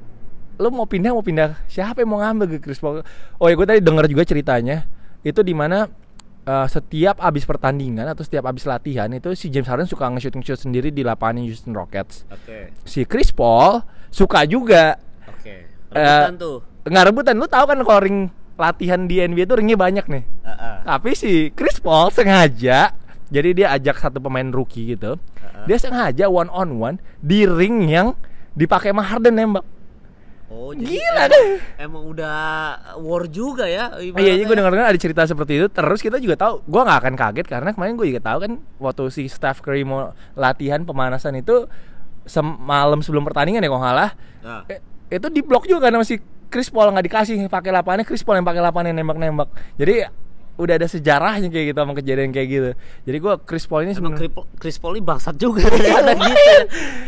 lu 0.54 0.70
mau 0.70 0.86
pindah 0.86 1.18
mau 1.18 1.26
pindah 1.26 1.66
siapa 1.66 2.06
yang 2.06 2.14
mau 2.14 2.22
ngambil 2.22 2.58
ke 2.58 2.70
Chris 2.70 2.78
Paul? 2.78 3.02
Oh 3.42 3.50
ya 3.50 3.58
gue 3.58 3.66
tadi 3.66 3.82
dengar 3.82 4.06
juga 4.06 4.22
ceritanya 4.22 4.86
itu 5.26 5.42
di 5.42 5.56
mana 5.58 5.90
eh, 6.44 6.68
setiap 6.68 7.20
abis 7.20 7.44
pertandingan 7.44 8.06
atau 8.06 8.22
setiap 8.22 8.48
abis 8.48 8.68
latihan 8.68 9.08
itu 9.10 9.32
si 9.34 9.48
James 9.48 9.66
Harden 9.66 9.88
suka 9.88 10.08
nge-shoot 10.12 10.36
nge-shoot 10.36 10.62
sendiri 10.62 10.90
di 10.90 11.02
lapangan 11.02 11.42
Houston 11.42 11.72
Rockets. 11.72 12.28
Oke. 12.30 12.72
Si 12.84 13.04
Chris 13.04 13.32
Paul 13.32 13.82
suka 14.08 14.44
juga 14.46 15.00
Oke. 15.28 15.68
Eh, 15.94 15.98
Rebutan 15.98 16.36
tuh. 16.38 16.58
nggak 16.84 17.06
rebutan. 17.10 17.36
Lu 17.38 17.48
tahu 17.48 17.66
kan 17.70 17.80
kalau 17.82 18.02
ring 18.02 18.18
latihan 18.54 19.02
di 19.08 19.18
NBA 19.18 19.50
itu 19.50 19.56
ringnya 19.58 19.78
banyak 19.78 20.06
nih. 20.06 20.24
Heeh. 20.46 20.76
Tapi 20.86 21.12
si 21.18 21.32
Chris 21.58 21.82
Paul 21.82 22.14
sengaja 22.14 22.94
jadi 23.34 23.50
dia 23.58 23.68
ajak 23.74 23.98
satu 23.98 24.22
pemain 24.22 24.46
rookie 24.46 24.94
gitu. 24.94 25.18
Dia 25.66 25.80
sengaja 25.80 26.28
one 26.30 26.52
on 26.52 26.70
one 26.78 26.98
di 27.18 27.48
ring 27.48 27.88
yang 27.88 28.14
dipakai 28.54 28.94
sama 28.94 29.02
Harden 29.02 29.34
nembak. 29.34 29.66
Oh, 30.54 30.70
jadi 30.72 30.86
Gila 30.94 31.10
emang, 31.18 31.32
deh. 31.34 31.48
emang 31.82 32.04
udah 32.08 32.38
war 33.00 33.26
juga 33.26 33.66
ya. 33.66 33.90
Iya, 33.96 34.14
iya 34.14 34.14
gue 34.14 34.14
ibaratnya. 34.38 34.54
dengar-dengar 34.54 34.88
ada 34.88 35.00
cerita 35.00 35.26
seperti 35.26 35.58
itu. 35.58 35.68
Terus 35.68 36.00
kita 36.00 36.18
juga 36.18 36.38
tahu, 36.38 36.62
gue 36.62 36.78
nggak 36.80 37.00
akan 37.00 37.14
kaget 37.16 37.48
karena 37.48 37.70
kemarin 37.72 37.94
gue 37.94 38.08
juga 38.08 38.22
tahu 38.24 38.38
kan 38.40 38.52
waktu 38.78 39.04
si 39.10 39.26
Steph 39.26 39.60
Curry 39.60 39.82
mau 39.82 40.02
latihan 40.34 40.80
pemanasan 40.80 41.34
itu 41.36 41.66
semalam 42.24 43.02
sebelum 43.02 43.24
pertandingan 43.24 43.60
ya 43.60 43.68
kalau 43.68 43.82
nggak 43.82 43.92
salah, 43.92 44.12
Nah. 44.40 44.62
eh, 44.68 44.80
itu 45.10 45.28
di 45.28 45.42
blok 45.42 45.66
juga 45.66 45.84
karena 45.84 46.00
masih 46.00 46.22
Chris 46.48 46.70
Paul 46.70 46.92
nggak 46.92 47.06
dikasih 47.06 47.36
pakai 47.48 47.72
lapangannya 47.72 48.06
Chris 48.06 48.22
Paul 48.22 48.38
yang 48.38 48.46
pakai 48.46 48.62
lapangannya 48.62 48.94
nembak-nembak. 48.96 49.50
Jadi 49.76 50.06
udah 50.54 50.78
ada 50.78 50.86
sejarahnya 50.86 51.50
kayak 51.50 51.74
gitu 51.74 51.80
sama 51.80 51.94
kejadian 51.94 52.30
kayak 52.30 52.48
gitu. 52.48 52.70
Jadi 53.04 53.18
gue 53.18 53.34
Chris 53.42 53.66
Paul 53.66 53.84
ini 53.84 53.98
sebenarnya 53.98 54.30
Chris 54.54 54.78
Paul, 54.78 54.94
ini 54.94 55.02
bangsat 55.02 55.34
juga 55.36 55.66
ternyata 55.66 56.14
gitu. 56.14 56.62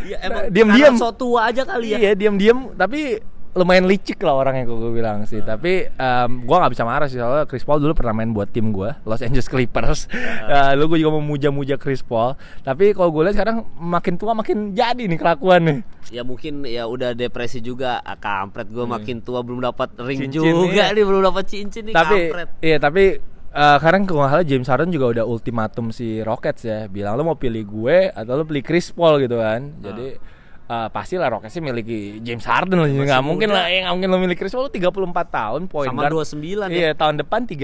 ya. 0.10 0.18
Emang 0.20 0.50
Diam-diam. 0.50 0.92
karena 0.92 1.00
so 1.00 1.14
tua 1.14 1.54
aja 1.54 1.62
kali 1.62 1.94
ya. 1.94 1.98
Iya 2.02 2.12
diam-diam 2.18 2.74
tapi 2.74 3.22
lumayan 3.56 3.88
licik 3.88 4.20
lah 4.20 4.36
orangnya 4.36 4.68
kok 4.68 4.76
gue 4.76 4.92
bilang 4.92 5.24
sih. 5.24 5.40
Tapi 5.40 5.88
em, 5.88 6.32
gue 6.44 6.56
nggak 6.56 6.74
bisa 6.76 6.84
marah 6.84 7.08
sih 7.08 7.16
soalnya 7.16 7.48
Chris 7.48 7.64
Paul 7.64 7.80
dulu 7.80 7.96
pernah 7.96 8.12
main 8.12 8.36
buat 8.36 8.52
tim 8.52 8.70
gue 8.70 8.92
Los 9.08 9.24
Angeles 9.24 9.48
Clippers. 9.48 10.12
Eh, 10.46 10.72
lu 10.76 10.86
gue 10.86 11.00
juga 11.00 11.16
memuja-muja 11.18 11.80
Chris 11.80 12.04
Paul. 12.04 12.36
Tapi 12.62 12.92
kalau 12.92 13.10
gue 13.10 13.26
lihat 13.26 13.40
sekarang 13.40 13.64
makin 13.80 14.14
tua 14.16 14.36
makin 14.36 14.76
jadi 14.76 15.08
nih 15.08 15.16
kelakuan 15.16 15.62
nih. 15.64 15.80
Ya 16.12 16.22
mungkin 16.22 16.68
ya 16.68 16.86
udah 16.86 17.16
depresi 17.16 17.64
juga 17.64 17.98
ah, 18.00 18.14
kampret 18.14 18.68
gue 18.68 18.84
makin 18.84 19.24
tua 19.24 19.40
belum 19.42 19.64
dapat 19.64 19.96
ring 20.04 20.20
Hmm. 20.22 20.32
Cincin, 20.32 20.54
juga 20.54 20.84
iya. 20.86 20.94
nih 20.94 21.04
belum 21.04 21.22
dapat 21.24 21.44
cincin 21.46 21.84
nih 21.88 21.94
tapi 21.94 22.18
kampret. 22.28 22.48
iya 22.60 22.78
tapi 22.78 23.04
eh, 23.52 23.76
sekarang 23.80 24.04
kalau 24.04 24.28
salah 24.28 24.44
James 24.44 24.68
Harden 24.68 24.90
juga 24.90 25.06
udah 25.12 25.26
ultimatum 25.26 25.90
si 25.90 26.20
Rockets 26.20 26.62
ya 26.62 26.86
bilang 26.86 27.16
lu 27.16 27.24
mau 27.24 27.34
pilih 27.34 27.64
gue 27.64 28.12
atau 28.12 28.36
lu 28.36 28.44
pilih 28.44 28.62
Chris 28.62 28.92
Paul 28.92 29.18
gitu 29.18 29.40
kan 29.40 29.74
jadi 29.80 30.20
eh, 30.66 30.88
pasti 30.90 31.16
lah 31.16 31.30
Rockets 31.30 31.58
miliki 31.58 32.20
James 32.22 32.46
Harden 32.46 32.78
lah 32.82 32.90
nggak 32.90 33.24
mungkin 33.24 33.50
lah 33.54 33.70
ya 33.70 33.86
nggak 33.86 33.94
mungkin 33.94 34.10
lu 34.12 34.18
milih 34.22 34.38
Chris 34.38 34.54
Paul. 34.54 34.68
Lu 34.68 34.74
34 34.74 35.30
tahun 35.30 35.62
point 35.70 35.90
Sama 35.90 36.10
guard. 36.10 36.26
29 36.26 36.42
ya. 36.42 36.68
iya 36.74 36.90
tahun 36.98 37.22
depan 37.22 37.46
35 37.46 37.56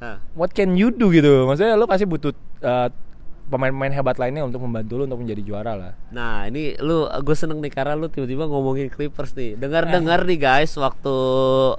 Hah. 0.00 0.16
what 0.32 0.50
can 0.52 0.74
you 0.74 0.88
do 0.88 1.12
gitu? 1.12 1.44
Maksudnya 1.44 1.76
lu 1.76 1.84
pasti 1.84 2.04
butuh 2.08 2.32
eh, 2.64 2.88
pemain-pemain 3.52 3.92
hebat 3.92 4.16
lainnya 4.16 4.48
untuk 4.48 4.64
membantu 4.64 4.96
lu 4.96 5.04
untuk 5.04 5.20
menjadi 5.20 5.42
juara 5.44 5.72
lah 5.76 5.92
Nah 6.08 6.48
ini 6.48 6.76
lu 6.80 7.04
gue 7.04 7.36
seneng 7.36 7.60
nih 7.60 7.68
karena 7.68 7.92
lu 7.92 8.08
tiba-tiba 8.08 8.48
ngomongin 8.48 8.88
Clippers 8.88 9.36
nih. 9.36 9.56
Dengar-dengar 9.56 10.24
nih 10.24 10.38
guys 10.38 10.72
waktu 10.76 11.14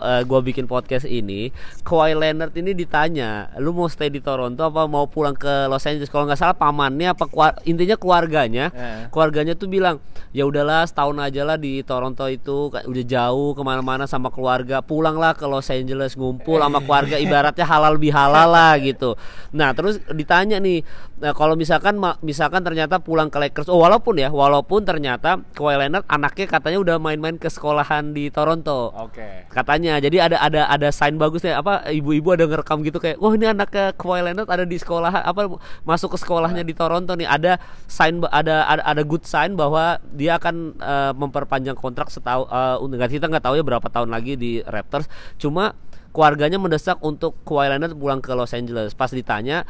eh, 0.02 0.22
gua 0.26 0.40
bikin 0.44 0.66
podcast 0.66 1.06
ini, 1.06 1.50
Kawhi 1.82 2.14
Leonard 2.14 2.54
ini 2.58 2.74
ditanya, 2.74 3.54
lu 3.62 3.74
mau 3.74 3.88
stay 3.88 4.10
di 4.10 4.20
Toronto 4.20 4.60
apa 4.62 4.86
mau 4.86 5.06
pulang 5.08 5.34
ke 5.34 5.70
Los 5.70 5.86
Angeles? 5.86 6.10
Kalau 6.12 6.26
nggak 6.28 6.40
salah 6.40 6.58
pamannya 6.58 7.14
apa 7.14 7.26
keluar- 7.30 7.58
intinya 7.64 7.96
keluarganya, 7.96 8.70
Eh. 8.74 9.10
keluarganya 9.10 9.54
tuh 9.56 9.70
bilang 9.70 10.02
ya 10.34 10.44
udahlah 10.50 10.84
setahun 10.90 11.18
aja 11.22 11.42
lah 11.46 11.58
di 11.62 11.86
Toronto 11.86 12.26
itu 12.28 12.74
udah 12.74 13.06
jauh 13.06 13.54
ke 13.54 13.62
mana-mana 13.62 14.10
sama 14.10 14.34
keluarga, 14.34 14.82
pulanglah 14.82 15.38
ke 15.38 15.46
Los 15.46 15.70
Angeles 15.70 16.18
ngumpul 16.18 16.60
sama 16.60 16.82
keluarga 16.82 17.22
ibaratnya 17.22 17.66
halal 17.66 17.96
bihalal 18.02 18.50
lah 18.50 18.74
gitu. 18.82 19.16
Nah 19.54 19.72
terus 19.78 20.02
ditanya 20.10 20.58
nih, 20.58 20.82
nah, 21.22 21.32
kalau 21.38 21.54
misalkan 21.64 21.96
misalkan 22.20 22.60
ternyata 22.60 23.00
pulang 23.00 23.32
ke 23.32 23.40
Lakers, 23.40 23.72
oh 23.72 23.80
walaupun 23.80 24.20
ya, 24.20 24.28
walaupun 24.28 24.84
ternyata 24.84 25.40
Kawhi 25.56 25.80
Leonard 25.80 26.04
anaknya 26.12 26.46
katanya 26.52 26.80
udah 26.84 26.96
main-main 27.00 27.40
ke 27.40 27.48
sekolahan 27.48 28.12
di 28.12 28.28
Toronto. 28.28 28.92
oke 28.92 29.48
Katanya, 29.48 30.04
jadi 30.04 30.28
ada 30.28 30.44
ada 30.44 30.68
ada 30.68 30.92
sign 30.92 31.16
bagus 31.16 31.48
nih 31.48 31.56
apa 31.56 31.88
ibu-ibu 31.88 32.36
ada 32.36 32.44
ngerekam 32.44 32.84
gitu 32.84 33.00
kayak, 33.00 33.16
wah 33.24 33.32
ini 33.32 33.48
anaknya 33.48 33.96
Kawhi 33.96 34.20
Leonard 34.28 34.52
ada 34.52 34.68
di 34.68 34.76
sekolah 34.76 35.24
apa 35.24 35.56
masuk 35.88 36.14
ke 36.14 36.18
sekolahnya 36.20 36.68
di 36.68 36.76
Toronto 36.76 37.16
nih 37.16 37.32
ada 37.32 37.56
sign 37.88 38.20
ada 38.28 38.68
ada, 38.68 38.84
ada 38.84 39.02
good 39.08 39.24
sign 39.24 39.56
bahwa 39.56 40.04
dia 40.12 40.36
akan 40.36 40.76
eh, 40.76 41.12
memperpanjang 41.16 41.80
kontrak 41.80 42.12
setahun 42.12 42.52
eh, 42.52 42.76
nggak 43.00 43.10
kita 43.16 43.32
nggak 43.32 43.46
tahu 43.48 43.56
ya 43.56 43.64
berapa 43.64 43.88
tahun 43.88 44.12
lagi 44.12 44.36
di 44.36 44.60
Raptors. 44.68 45.08
Cuma 45.40 45.78
keluarganya 46.14 46.62
mendesak 46.62 47.02
untuk 47.02 47.42
Kawhi 47.42 47.74
Leonard 47.74 47.96
pulang 47.98 48.22
ke 48.22 48.32
Los 48.36 48.54
Angeles. 48.54 48.94
Pas 48.94 49.10
ditanya 49.10 49.66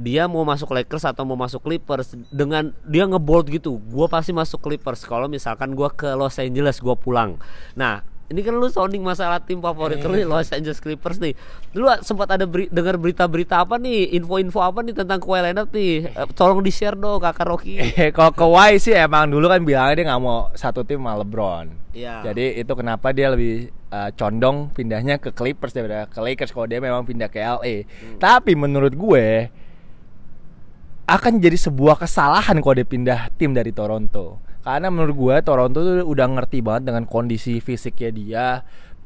dia 0.00 0.24
mau 0.24 0.40
masuk 0.48 0.72
Lakers 0.72 1.04
atau 1.04 1.28
mau 1.28 1.36
masuk 1.36 1.60
Clippers 1.60 2.16
dengan 2.32 2.72
dia 2.88 3.04
ngebold 3.04 3.52
gitu 3.52 3.76
gua 3.92 4.08
pasti 4.08 4.32
masuk 4.32 4.64
Clippers. 4.64 5.04
Kalau 5.04 5.28
misalkan 5.28 5.76
gua 5.76 5.92
ke 5.92 6.08
Los 6.16 6.40
Angeles 6.40 6.80
gua 6.80 6.96
pulang. 6.96 7.36
Nah 7.76 8.00
ini 8.30 8.46
kan 8.46 8.54
lu 8.54 8.70
sounding 8.70 9.02
masalah 9.02 9.42
tim 9.42 9.58
favorit 9.58 9.98
lu 10.06 10.14
nih, 10.14 10.22
Los 10.22 10.54
Angeles 10.54 10.78
Clippers 10.78 11.18
nih. 11.18 11.34
Lu 11.74 11.90
sempat 11.98 12.30
ada 12.30 12.46
beri, 12.46 12.70
dengar 12.70 12.94
berita-berita 12.94 13.66
apa 13.66 13.74
nih 13.74 14.14
info-info 14.14 14.62
apa 14.62 14.86
nih 14.86 14.94
tentang 14.94 15.18
Kawhi 15.18 15.50
Leonard 15.50 15.74
nih? 15.74 16.14
Eh, 16.14 16.26
tolong 16.38 16.62
di 16.62 16.70
share 16.70 16.94
dong 16.94 17.18
kakak 17.18 17.50
Rocky. 17.50 17.82
Eh, 17.82 18.14
kalau 18.14 18.30
Kawhi 18.30 18.78
sih 18.78 18.94
emang 18.94 19.26
dulu 19.26 19.50
kan 19.50 19.66
bilangnya 19.66 19.98
dia 19.98 20.04
nggak 20.14 20.22
mau 20.22 20.46
satu 20.54 20.86
tim 20.86 21.02
sama 21.02 21.18
LeBron. 21.26 21.66
Iya. 21.90 22.30
Jadi 22.30 22.62
itu 22.62 22.72
kenapa 22.78 23.10
dia 23.10 23.34
lebih 23.34 23.74
uh, 23.90 24.14
condong 24.14 24.70
pindahnya 24.70 25.18
ke 25.18 25.34
Clippers 25.34 25.74
daripada 25.74 26.06
ke 26.06 26.22
Lakers. 26.22 26.54
Kalau 26.54 26.70
dia 26.70 26.78
memang 26.78 27.02
pindah 27.02 27.26
ke 27.26 27.42
LA. 27.42 27.82
Tapi 28.22 28.54
menurut 28.54 28.94
gue 28.94 29.50
akan 31.10 31.42
jadi 31.42 31.58
sebuah 31.58 31.98
kesalahan 31.98 32.62
kalau 32.62 32.74
dia 32.78 32.86
pindah 32.86 33.34
tim 33.34 33.50
dari 33.50 33.74
Toronto. 33.74 34.38
Karena 34.62 34.92
menurut 34.92 35.16
gue 35.16 35.36
Toronto 35.42 35.78
tuh 35.82 36.06
udah 36.06 36.26
ngerti 36.30 36.62
banget 36.62 36.92
dengan 36.92 37.08
kondisi 37.08 37.58
fisiknya 37.58 38.10
dia 38.14 38.46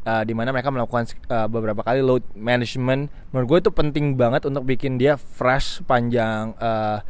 uh, 0.05 0.23
di 0.27 0.37
mana 0.37 0.53
mereka 0.53 0.69
melakukan 0.69 1.09
uh, 1.33 1.49
beberapa 1.49 1.81
kali 1.81 2.05
load 2.05 2.27
management. 2.37 3.09
Menurut 3.33 3.47
gue 3.49 3.59
itu 3.65 3.71
penting 3.73 4.21
banget 4.21 4.45
untuk 4.45 4.69
bikin 4.69 5.01
dia 5.01 5.17
fresh 5.17 5.81
panjang 5.89 6.53
uh, 6.61 7.01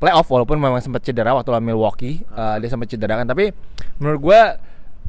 playoff 0.00 0.28
walaupun 0.32 0.56
memang 0.56 0.80
sempat 0.80 1.04
cedera 1.04 1.36
waktu 1.36 1.48
lawan 1.52 1.64
Milwaukee 1.64 2.24
uh, 2.34 2.60
dia 2.60 2.68
sempat 2.68 2.90
cedera 2.92 3.16
kan 3.16 3.24
tapi 3.24 3.54
menurut 3.96 4.20
gue 4.20 4.40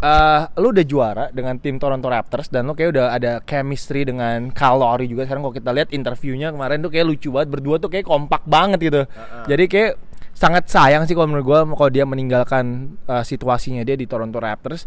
uh, 0.01 0.41
lu 0.59 0.73
udah 0.73 0.85
juara 0.87 1.25
dengan 1.31 1.55
tim 1.61 1.79
Toronto 1.79 2.07
Raptors 2.09 2.51
dan 2.51 2.67
lu 2.67 2.73
kayak 2.73 2.89
udah 2.95 3.05
ada 3.15 3.31
chemistry 3.45 4.03
dengan 4.03 4.51
Kyle 4.51 4.79
Lowry 4.79 5.07
juga. 5.07 5.29
Sekarang 5.29 5.47
kalau 5.47 5.55
kita 5.55 5.71
lihat 5.71 5.89
interviewnya 5.93 6.51
kemarin 6.51 6.83
tuh 6.83 6.91
kayak 6.91 7.05
lucu 7.07 7.29
banget. 7.31 7.49
Berdua 7.51 7.75
tuh 7.79 7.89
kayak 7.91 8.05
kompak 8.07 8.43
banget 8.43 8.79
gitu. 8.83 9.01
Jadi 9.47 9.63
kayak 9.69 9.91
sangat 10.35 10.67
sayang 10.67 11.07
sih 11.07 11.15
kalau 11.15 11.31
menurut 11.31 11.45
gue 11.47 11.59
kalau 11.79 11.91
dia 11.91 12.03
meninggalkan 12.03 12.95
uh, 13.07 13.23
situasinya 13.23 13.87
dia 13.87 13.95
di 13.95 14.09
Toronto 14.09 14.41
Raptors. 14.41 14.83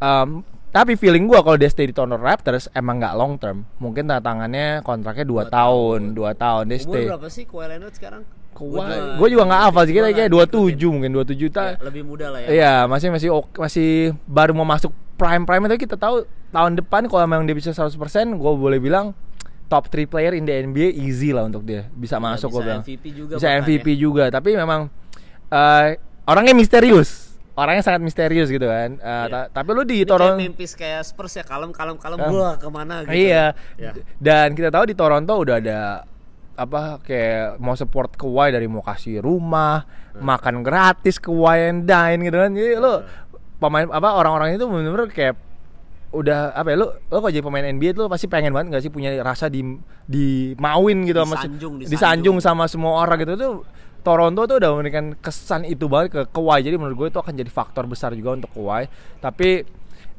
Um, 0.00 0.44
tapi 0.70 0.94
feeling 0.94 1.26
gua 1.26 1.42
kalau 1.42 1.58
dia 1.58 1.66
stay 1.66 1.90
di 1.90 1.94
Toronto 1.94 2.14
Raptors 2.14 2.70
emang 2.70 3.02
nggak 3.02 3.14
long 3.18 3.34
term. 3.42 3.66
Mungkin 3.82 4.06
tantangannya 4.06 4.86
kontraknya 4.86 5.26
2 5.26 5.50
tahun 5.50 6.00
2 6.14 6.30
tahun 6.38 6.62
dia 6.70 6.78
umur 6.78 6.94
stay. 6.94 7.04
berapa 7.10 7.28
sih 7.28 7.44
Kawhi 7.50 7.66
Leonard 7.74 7.94
sekarang 7.98 8.22
Juga- 8.60 9.16
gue 9.16 9.28
juga 9.28 9.44
nggak 9.46 9.60
hafal 9.64 9.82
sih 9.82 9.92
kita 9.92 10.06
kayak 10.06 10.28
nggak 10.28 10.48
27 10.52 10.90
mungkin 10.90 11.10
27 11.14 11.34
juta. 11.38 11.62
Ya, 11.70 11.80
lebih 11.80 12.02
muda 12.02 12.26
lah 12.28 12.38
ya. 12.40 12.48
Iya, 12.48 12.74
masih 12.84 13.08
masih 13.08 13.28
ok- 13.32 13.58
masih 13.58 13.88
baru 14.24 14.52
mau 14.52 14.64
masuk 14.64 14.90
prime 15.14 15.42
prime 15.42 15.64
itu 15.66 15.76
kita 15.80 15.96
tahu 15.96 16.24
tahun 16.50 16.76
depan 16.76 17.04
kalau 17.06 17.24
memang 17.24 17.44
dia 17.44 17.52
bisa 17.52 17.70
100% 17.70 17.96
gue 18.32 18.52
boleh 18.54 18.76
bilang 18.76 19.12
top 19.66 19.86
3 19.86 20.04
player 20.04 20.32
in 20.32 20.42
the 20.42 20.54
NBA 20.56 20.98
easy 20.98 21.30
lah 21.30 21.44
untuk 21.44 21.62
dia 21.62 21.86
bisa 21.90 22.16
Ya, 22.16 22.20
masuk 22.20 22.48
gue 22.50 22.62
bilang. 22.62 22.82
MVP 22.82 23.04
juga 23.12 23.32
bisa 23.36 23.48
MVP 23.54 23.86
ya. 23.88 23.98
juga, 23.98 24.24
tapi 24.28 24.52
memang 24.52 24.90
eh, 25.48 25.98
orangnya 26.24 26.52
misterius. 26.52 27.30
Orangnya 27.52 27.82
sangat 27.82 28.00
misterius 28.00 28.48
gitu 28.48 28.64
kan. 28.64 28.94
Eh, 28.94 29.04
Iya. 29.04 29.24
ta- 29.28 29.48
tapi 29.52 29.68
lu 29.70 29.82
di 29.82 30.00
Ini 30.00 30.08
Toronto 30.08 30.32
kayak 30.32 30.42
Memphis 30.48 30.72
kayak 30.72 31.02
Spurs 31.04 31.34
ya 31.34 31.42
kalem 31.42 31.70
kalem 31.70 31.94
kalem 31.94 32.16
gua 32.24 32.56
ke 32.56 32.66
mana 32.66 33.02
gitu. 33.02 33.12
Iya. 33.12 33.52
Ya. 33.76 33.90
Dan 34.16 34.54
kita 34.54 34.70
tahu 34.70 34.86
di 34.86 34.94
Toronto 34.94 35.34
udah 35.36 35.56
ada 35.58 35.78
apa 36.60 37.00
kayak 37.00 37.56
mau 37.56 37.72
support 37.72 38.12
Kawhi 38.12 38.52
dari 38.52 38.68
mau 38.68 38.84
kasih 38.84 39.24
rumah, 39.24 39.88
Hmm. 40.10 40.26
makan 40.26 40.60
gratis 40.60 41.16
Kawhi 41.16 41.72
and 41.72 41.86
dine 41.86 42.20
gitu 42.20 42.36
kan. 42.36 42.50
Jadi 42.52 42.76
lu 42.76 42.92
pemain 43.56 43.88
apa 43.88 44.08
orang-orang 44.12 44.54
itu 44.54 44.68
bener-bener 44.68 45.08
kayak 45.08 45.34
udah 46.10 46.50
apa 46.52 46.74
ya 46.74 46.76
lu 46.76 46.90
lu 46.90 47.16
kalau 47.16 47.30
jadi 47.30 47.40
pemain 47.40 47.62
NBA 47.62 47.94
tuh 47.94 48.10
pasti 48.10 48.26
pengen 48.26 48.50
banget 48.50 48.74
gak 48.74 48.82
sih 48.82 48.90
punya 48.90 49.14
rasa 49.22 49.46
di 49.46 49.62
di 50.02 50.58
mauin 50.58 51.06
gitu 51.06 51.22
sama 51.22 51.38
Disanjung, 51.38 51.78
disanjung, 51.78 51.86
disanjung. 51.86 52.36
sama 52.42 52.64
semua 52.66 52.98
orang 52.98 53.22
gitu 53.22 53.38
tuh 53.38 53.52
Toronto 54.02 54.42
tuh 54.42 54.58
udah 54.58 54.74
memberikan 54.74 55.14
kesan 55.14 55.62
itu 55.62 55.86
banget 55.86 56.10
ke 56.10 56.20
Kawhi 56.34 56.66
jadi 56.66 56.74
menurut 56.82 56.98
gue 56.98 57.08
itu 57.14 57.20
akan 57.22 57.30
jadi 57.30 57.46
faktor 57.46 57.86
besar 57.86 58.10
juga 58.18 58.34
untuk 58.34 58.50
Kawhi 58.50 58.90
tapi 59.22 59.62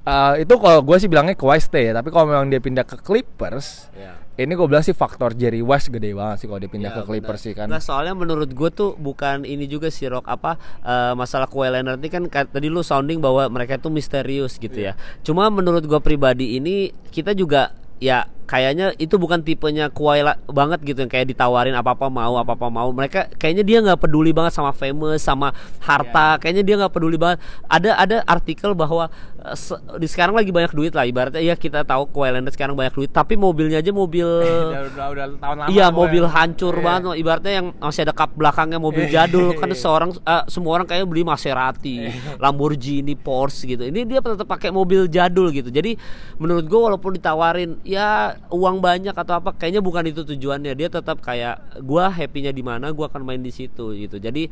eh, 0.04 0.34
itu 0.40 0.54
kalau 0.56 0.82
gue 0.82 0.98
sih 0.98 1.06
bilangnya 1.06 1.34
Kawhi 1.34 1.58
stay 1.58 1.90
tapi 1.90 2.08
kalau 2.08 2.26
memang 2.28 2.48
dia 2.48 2.58
pindah 2.58 2.84
ke 2.84 2.98
Clippers 2.98 3.90
Ya. 3.92 4.18
ini 4.38 4.52
gue 4.52 4.64
bilang 4.64 4.82
sih 4.82 4.92
faktor 4.92 5.32
Jerry 5.32 5.60
West 5.60 5.90
gede 5.90 6.12
banget 6.12 6.38
sih 6.38 6.48
kalau 6.48 6.58
dia 6.58 6.68
pindah 6.68 6.90
Ya, 6.90 6.98
ke 6.98 7.02
Clippers 7.04 7.38
benar. 7.38 7.46
sih 7.46 7.54
kan 7.54 7.68
Nggak, 7.68 7.84
soalnya 7.84 8.14
menurut 8.14 8.50
gue 8.50 8.70
tuh 8.72 8.96
bukan 8.96 9.44
ini 9.44 9.66
juga 9.66 9.88
sih 9.88 10.06
Rock 10.06 10.26
apa 10.26 10.56
eh, 10.82 11.14
masalah 11.14 11.46
Kawhi 11.46 11.70
Leonard 11.72 11.98
ini 11.98 12.10
kan 12.10 12.24
ka- 12.26 12.48
tadi 12.48 12.66
lu 12.66 12.82
sounding 12.82 13.18
bahwa 13.18 13.46
mereka 13.48 13.76
itu 13.76 13.88
misterius 13.88 14.56
gitu 14.56 14.74
Iya. 14.76 14.94
ya. 14.94 15.02
Cuma 15.22 15.48
menurut 15.48 15.82
gue 15.82 16.00
pribadi 16.00 16.56
ini 16.56 16.76
kita 17.08 17.32
juga 17.32 17.70
ya 17.98 18.26
kayaknya 18.44 18.92
itu 18.96 19.16
bukan 19.16 19.42
tipenya 19.42 19.90
la- 20.22 20.40
banget 20.46 20.82
gitu 20.84 21.00
yang 21.00 21.10
kayak 21.10 21.28
ditawarin 21.28 21.74
apa-apa 21.74 22.08
mau 22.08 22.36
apa-apa 22.36 22.68
mau. 22.68 22.90
Mereka 22.90 23.36
kayaknya 23.36 23.64
dia 23.64 23.78
nggak 23.80 24.00
peduli 24.00 24.32
banget 24.32 24.52
sama 24.52 24.72
famous 24.72 25.20
sama 25.20 25.52
harta. 25.80 26.36
Iya. 26.36 26.40
Kayaknya 26.40 26.64
dia 26.64 26.76
nggak 26.80 26.94
peduli 26.94 27.16
banget. 27.16 27.38
Ada 27.66 27.92
ada 27.96 28.18
artikel 28.24 28.72
bahwa 28.72 29.08
eh, 29.40 29.56
se- 29.56 29.78
di 29.98 30.06
sekarang 30.06 30.34
lagi 30.34 30.50
banyak 30.50 30.72
duit 30.72 30.92
lah 30.92 31.04
ibaratnya 31.04 31.40
ya 31.40 31.56
kita 31.56 31.82
tahu 31.82 32.06
Leonard 32.32 32.52
sekarang 32.52 32.76
banyak 32.76 32.94
duit 32.94 33.10
tapi 33.10 33.34
mobilnya 33.34 33.80
aja 33.80 33.90
mobil 33.90 34.24
udah, 34.70 34.86
udah, 34.94 35.08
udah 35.10 35.26
tahun 35.36 35.56
lama 35.58 35.70
Iya 35.70 35.86
mobil 35.90 36.24
hancur 36.26 36.76
Iya. 36.78 36.84
banget 36.86 37.14
ibaratnya 37.18 37.54
yang 37.58 37.68
masih 37.76 38.02
ada 38.06 38.14
kap 38.14 38.32
belakangnya 38.32 38.78
mobil 38.78 39.10
Iya. 39.10 39.26
jadul 39.26 39.58
kan 39.58 39.72
seorang 39.84 40.10
eh, 40.14 40.44
semua 40.46 40.78
orang 40.78 40.86
kayaknya 40.86 41.08
beli 41.08 41.24
Maserati, 41.24 41.96
Iya. 42.08 42.38
Lamborghini, 42.38 43.16
Porsche 43.16 43.66
gitu. 43.68 43.84
Ini 43.84 44.06
dia 44.06 44.20
tetap 44.20 44.46
pakai 44.46 44.70
mobil 44.70 45.08
jadul 45.08 45.50
gitu. 45.50 45.68
Jadi 45.68 45.98
menurut 46.38 46.66
gue 46.66 46.80
walaupun 46.80 47.12
ditawarin 47.14 47.82
ya 47.82 48.31
uang 48.52 48.80
banyak 48.80 49.16
atau 49.16 49.40
apa 49.40 49.56
kayaknya 49.56 49.82
bukan 49.84 50.08
itu 50.08 50.22
tujuannya. 50.24 50.74
Dia 50.78 50.90
tetap 50.92 51.20
kayak 51.20 51.82
gua 51.84 52.12
happy-nya 52.12 52.52
di 52.52 52.64
mana 52.64 52.92
gua 52.92 53.10
akan 53.10 53.24
main 53.26 53.42
di 53.42 53.52
situ 53.52 53.96
gitu. 53.96 54.20
Jadi 54.22 54.52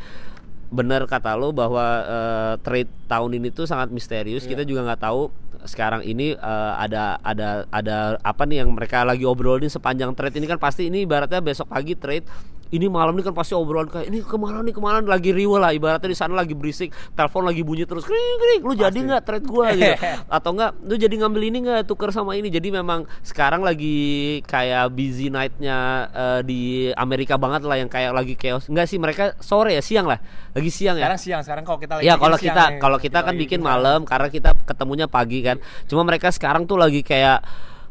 benar 0.70 1.02
kata 1.10 1.34
lo 1.34 1.50
bahwa 1.50 1.86
eh, 2.06 2.54
trade 2.62 2.92
tahun 3.10 3.42
ini 3.42 3.50
tuh 3.50 3.66
sangat 3.66 3.90
misterius. 3.90 4.46
Iya. 4.46 4.58
Kita 4.58 4.64
juga 4.66 4.86
nggak 4.86 5.02
tahu 5.02 5.34
sekarang 5.66 6.06
ini 6.08 6.38
eh, 6.38 6.74
ada 6.80 7.20
ada 7.20 7.68
ada 7.74 8.16
apa 8.24 8.44
nih 8.48 8.64
yang 8.64 8.72
mereka 8.72 9.04
lagi 9.04 9.28
obrolin 9.28 9.68
sepanjang 9.68 10.16
trade 10.16 10.40
ini 10.40 10.48
kan 10.48 10.60
pasti 10.62 10.88
ini 10.88 11.04
ibaratnya 11.04 11.44
besok 11.44 11.68
pagi 11.68 12.00
trade 12.00 12.24
ini 12.70 12.86
malam 12.86 13.18
ini 13.18 13.26
kan 13.26 13.34
pasti 13.34 13.58
obrolan 13.58 13.90
kayak 13.90 14.14
ini 14.14 14.22
ke 14.22 14.38
mana 14.38 14.62
nih 14.62 14.74
ke 14.78 14.82
mana? 14.82 15.02
Lagi 15.02 15.34
riwa 15.34 15.58
lah 15.58 15.74
ibaratnya 15.74 16.06
di 16.06 16.18
sana 16.18 16.38
lagi 16.38 16.54
berisik 16.54 16.94
telepon 17.18 17.50
lagi 17.50 17.66
bunyi 17.66 17.90
terus 17.90 18.06
kring 18.06 18.38
kring 18.38 18.62
lu 18.62 18.78
jadi 18.78 18.94
nggak 18.94 19.22
trade 19.26 19.46
gua? 19.50 19.74
Gitu. 19.80 19.96
Atau 20.30 20.54
enggak 20.54 20.78
lu 20.86 20.94
jadi 20.94 21.16
ngambil 21.18 21.42
ini 21.50 21.58
nggak 21.66 21.82
tuker 21.90 22.14
sama 22.14 22.38
ini? 22.38 22.54
Jadi 22.54 22.70
memang 22.70 23.10
sekarang 23.26 23.66
lagi 23.66 24.40
kayak 24.46 24.94
busy 24.94 25.34
nightnya 25.34 25.78
eh, 26.14 26.40
di 26.46 26.62
Amerika 26.94 27.42
banget 27.42 27.66
lah 27.66 27.78
yang 27.82 27.90
kayak 27.90 28.14
lagi 28.14 28.38
chaos. 28.38 28.70
Enggak 28.70 28.86
sih 28.86 29.02
mereka 29.02 29.34
sore 29.42 29.74
ya 29.74 29.82
siang 29.82 30.06
lah? 30.06 30.22
Lagi 30.54 30.70
siang 30.70 30.94
ya? 31.02 31.10
Sekarang 31.10 31.22
siang 31.22 31.42
sekarang 31.42 31.64
kalau 31.66 31.80
kita 31.82 31.94
lagi 31.98 32.06
Ya 32.06 32.14
kalau 32.22 32.38
kita 32.38 32.64
nih. 32.70 32.78
kalau 32.78 32.98
kita 33.02 33.20
kan 33.26 33.34
lagi 33.34 33.42
bikin 33.42 33.62
malam 33.66 34.00
karena 34.06 34.30
kita 34.30 34.54
ketemunya 34.70 35.10
pagi 35.10 35.42
kan. 35.42 35.58
Cuma 35.90 36.06
mereka 36.06 36.30
sekarang 36.30 36.70
tuh 36.70 36.78
lagi 36.78 37.02
kayak 37.02 37.42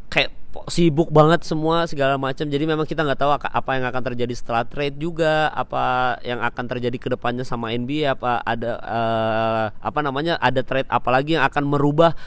kayak 0.07 0.38
sibuk 0.69 1.13
banget 1.13 1.45
semua 1.45 1.85
segala 1.85 2.17
macam. 2.17 2.49
Jadi 2.49 2.65
memang 2.65 2.85
kita 2.85 3.05
nggak 3.05 3.19
tahu 3.21 3.31
apa 3.37 3.69
yang 3.77 3.85
akan 3.85 4.03
terjadi 4.13 4.33
setelah 4.33 4.65
trade 4.65 4.97
juga, 4.97 5.53
apa 5.53 6.17
yang 6.25 6.41
akan 6.41 6.65
terjadi 6.65 6.97
ke 6.97 7.07
depannya 7.13 7.45
sama 7.45 7.69
NBA 7.69 8.17
apa 8.17 8.41
ada 8.41 8.71
eh, 8.81 9.65
apa 9.77 9.99
namanya 10.01 10.41
ada 10.41 10.65
trade 10.65 10.89
apalagi 10.89 11.37
yang 11.37 11.45
akan 11.45 11.63
merubah 11.69 12.17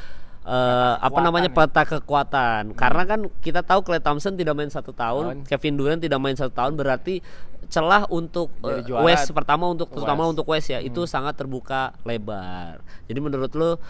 eh, 0.47 0.95
apa 1.03 1.19
namanya 1.19 1.51
ya. 1.51 1.57
peta 1.59 1.83
kekuatan. 1.83 2.79
Karena 2.79 3.03
kan 3.03 3.21
kita 3.43 3.67
tahu 3.67 3.83
Klay 3.83 3.99
Thompson 3.99 4.39
tidak 4.39 4.55
main 4.55 4.71
satu 4.71 4.95
tahun, 4.95 5.43
Tahun. 5.43 5.49
Kevin 5.51 5.75
Durant 5.75 6.01
tidak 6.03 6.19
main 6.23 6.39
satu 6.39 6.55
tahun 6.55 6.79
berarti 6.79 7.19
celah 7.73 8.05
untuk 8.13 8.53
juara 8.85 9.03
West 9.07 9.33
pertama 9.33 9.65
untuk 9.65 9.89
terutama 9.89 10.29
West. 10.29 10.33
untuk 10.37 10.47
West 10.53 10.69
ya 10.71 10.79
itu 10.79 11.03
sangat 11.11 11.35
terbuka 11.35 11.91
lebar. 12.07 12.85
Jadi 13.11 13.19
menurut 13.19 13.51
lo 13.59 13.83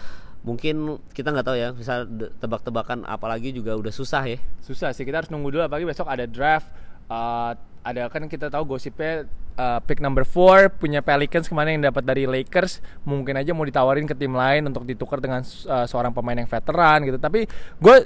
mungkin 0.43 0.99
kita 1.15 1.31
nggak 1.31 1.47
tahu 1.47 1.57
ya 1.57 1.69
bisa 1.71 2.03
tebak-tebakan 2.43 3.07
apalagi 3.07 3.55
juga 3.55 3.79
udah 3.79 3.95
susah 3.95 4.27
ya. 4.27 4.39
susah 4.59 4.91
sih 4.91 5.07
kita 5.07 5.23
harus 5.23 5.31
nunggu 5.31 5.55
dulu 5.55 5.63
apalagi 5.63 5.87
besok 5.87 6.11
ada 6.11 6.27
draft 6.27 6.67
Uh, 7.13 7.53
ada 7.83 8.07
kan 8.09 8.25
kita 8.31 8.47
tahu 8.47 8.63
gosipnya 8.65 9.27
uh, 9.59 9.83
pick 9.83 9.99
number 9.99 10.23
4 10.23 10.81
punya 10.81 11.03
Pelicans 11.03 11.51
kemarin 11.51 11.77
yang 11.77 11.93
dapat 11.93 12.07
dari 12.07 12.25
Lakers 12.31 12.79
mungkin 13.03 13.37
aja 13.37 13.51
mau 13.51 13.67
ditawarin 13.67 14.07
ke 14.07 14.15
tim 14.15 14.33
lain 14.33 14.71
untuk 14.71 14.87
ditukar 14.87 15.19
dengan 15.19 15.43
uh, 15.43 15.85
seorang 15.85 16.15
pemain 16.15 16.39
yang 16.39 16.47
veteran 16.47 17.03
gitu 17.05 17.19
tapi 17.19 17.51
gue 17.83 17.97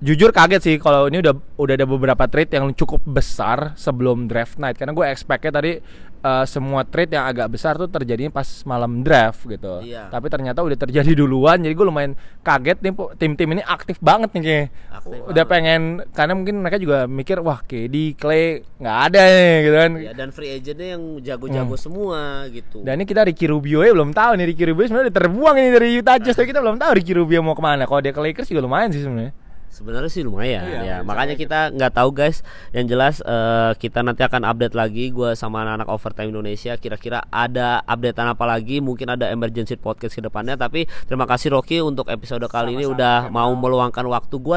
jujur 0.00 0.32
kaget 0.32 0.60
sih 0.62 0.76
kalau 0.80 1.12
ini 1.12 1.20
udah 1.20 1.36
udah 1.60 1.74
ada 1.76 1.84
beberapa 1.84 2.24
trade 2.24 2.56
yang 2.56 2.72
cukup 2.72 3.04
besar 3.04 3.76
sebelum 3.76 4.24
draft 4.24 4.56
night 4.56 4.78
karena 4.80 4.96
gue 4.96 5.04
expectnya 5.04 5.52
tadi 5.52 5.72
uh, 6.20 6.44
semua 6.44 6.82
trade 6.82 7.10
yang 7.10 7.24
agak 7.24 7.48
besar 7.48 7.74
tuh 7.74 7.86
terjadinya 7.86 8.30
pas 8.30 8.46
malam 8.64 9.00
draft 9.00 9.44
gitu 9.44 9.80
Iya. 9.80 10.08
tapi 10.08 10.26
ternyata 10.26 10.60
udah 10.60 10.78
terjadi 10.78 11.12
duluan 11.14 11.58
jadi 11.58 11.70
gue 11.70 11.82
lumayan 11.82 12.12
kaget 12.40 12.78
nih 12.80 12.92
tim-tim 13.16 13.48
ini 13.50 13.62
aktif 13.62 13.96
banget 13.98 14.30
nih 14.30 14.42
kayak 14.42 14.66
Aktif 14.92 15.18
udah 15.22 15.34
banget. 15.38 15.48
pengen 15.48 15.82
karena 16.10 16.32
mungkin 16.32 16.54
mereka 16.58 16.76
juga 16.76 16.98
mikir 17.04 17.36
wah 17.38 17.60
KD 17.60 17.94
Clay 18.14 18.44
nggak 18.76 18.96
ada 19.06 19.20
nih 19.20 19.56
gitu 19.60 19.76
kan 19.76 19.90
Ya 19.98 20.12
dan 20.12 20.28
free 20.30 20.50
agentnya 20.52 20.88
yang 20.94 21.02
jago-jago 21.20 21.74
semua 21.74 22.20
gitu. 22.48 22.80
dan 22.80 22.94
ini 22.94 23.04
kita 23.04 23.22
Ricky 23.22 23.46
Rubio 23.46 23.80
ya 23.80 23.90
belum 23.90 24.10
tahu 24.10 24.30
nih 24.34 24.46
Ricky 24.46 24.64
Rubio 24.66 24.84
sebenarnya 24.84 25.10
terbuang 25.10 25.56
ini 25.56 25.68
dari 25.70 25.88
Utah 25.96 26.16
Jazz 26.16 26.34
tapi 26.34 26.48
kita 26.48 26.60
belum 26.60 26.76
tahu 26.76 26.90
Ricky 26.94 27.12
Rubio 27.12 27.40
mau 27.40 27.52
ke 27.52 27.60
mana 27.60 27.84
kalau 27.84 27.98
dia 27.98 28.10
ke 28.10 28.20
Lakers 28.20 28.46
juga 28.46 28.60
lumayan 28.60 28.88
sih 28.88 29.00
sebenarnya 29.00 29.32
Sebenarnya 29.70 30.10
sih 30.10 30.26
lumayan 30.26 30.66
Iya, 30.66 30.80
ya. 30.82 30.96
Makanya 31.06 31.38
kita 31.38 31.70
nggak 31.70 31.92
tahu 31.94 32.10
guys. 32.10 32.42
Yang 32.74 32.86
jelas 32.90 33.14
eh, 33.22 33.72
kita 33.78 34.02
nanti 34.02 34.26
akan 34.26 34.42
update 34.42 34.74
lagi 34.74 35.14
gua 35.14 35.38
sama 35.38 35.62
anak-anak 35.62 35.88
Overtime 35.88 36.30
Indonesia 36.34 36.74
kira-kira 36.74 37.22
ada 37.30 37.80
updatean 37.86 38.34
apa 38.34 38.44
lagi, 38.44 38.82
mungkin 38.82 39.14
ada 39.14 39.30
emergency 39.30 39.78
podcast 39.78 40.18
ke 40.18 40.22
depannya 40.22 40.58
tapi 40.58 40.90
terima 41.06 41.24
kasih 41.24 41.54
Rocky 41.54 41.78
untuk 41.78 42.10
episode 42.10 42.42
kali 42.50 42.74
ini 42.74 42.82
Sama-sama, 42.84 42.98
udah 42.98 43.16
Kemal. 43.30 43.46
mau 43.46 43.50
meluangkan 43.56 44.04
waktu 44.10 44.36
gua 44.36 44.56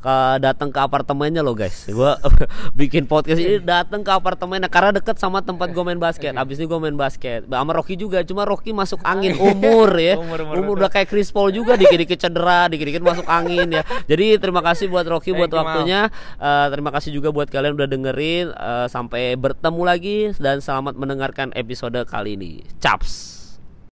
ke 0.00 0.16
datang 0.40 0.72
ke 0.72 0.80
apartemennya 0.80 1.44
loh 1.44 1.52
guys. 1.52 1.84
Gua 1.92 2.16
bikin 2.80 3.04
podcast 3.04 3.40
ini 3.44 3.60
datang 3.60 4.00
ke 4.00 4.10
apartemennya 4.10 4.72
karena 4.72 4.96
deket 4.96 5.20
sama 5.20 5.44
tempat 5.44 5.70
gua 5.70 5.84
main 5.86 6.00
basket. 6.00 6.32
Abis 6.34 6.56
ini 6.56 6.66
gua 6.66 6.80
main 6.80 6.96
basket. 6.96 7.44
Sama 7.44 7.72
Rocky 7.76 7.94
juga, 7.94 8.24
cuma 8.24 8.48
Rocky 8.48 8.72
masuk 8.72 8.98
angin 9.04 9.36
umur 9.36 9.92
ya. 10.00 10.16
Umur, 10.24 10.40
umur, 10.40 10.54
umur 10.56 10.74
udah 10.80 10.90
kayak 10.90 11.10
Chris 11.10 11.28
Paul 11.28 11.52
juga 11.52 11.76
dikit-dikit 11.76 12.16
cedera, 12.16 12.64
dikit-dikit 12.70 13.04
masuk 13.04 13.26
angin 13.28 13.68
ya. 13.68 13.82
Jadi 14.08 14.38
terima 14.40 14.53
kasih 14.62 14.86
buat 14.86 15.06
Rocky 15.08 15.34
buat 15.34 15.50
Thank 15.50 15.58
you, 15.58 15.58
Mal. 15.58 15.66
waktunya. 15.66 16.00
Eh, 16.38 16.66
terima 16.70 16.90
kasih 16.94 17.10
juga 17.10 17.34
buat 17.34 17.50
kalian 17.50 17.74
udah 17.74 17.88
dengerin. 17.90 18.46
Eh, 18.54 18.86
sampai 18.86 19.34
bertemu 19.34 19.82
lagi 19.82 20.18
dan 20.38 20.62
selamat 20.62 20.94
mendengarkan 20.94 21.50
episode 21.58 21.98
kali 22.06 22.38
ini. 22.38 22.62
Caps. 22.78 23.33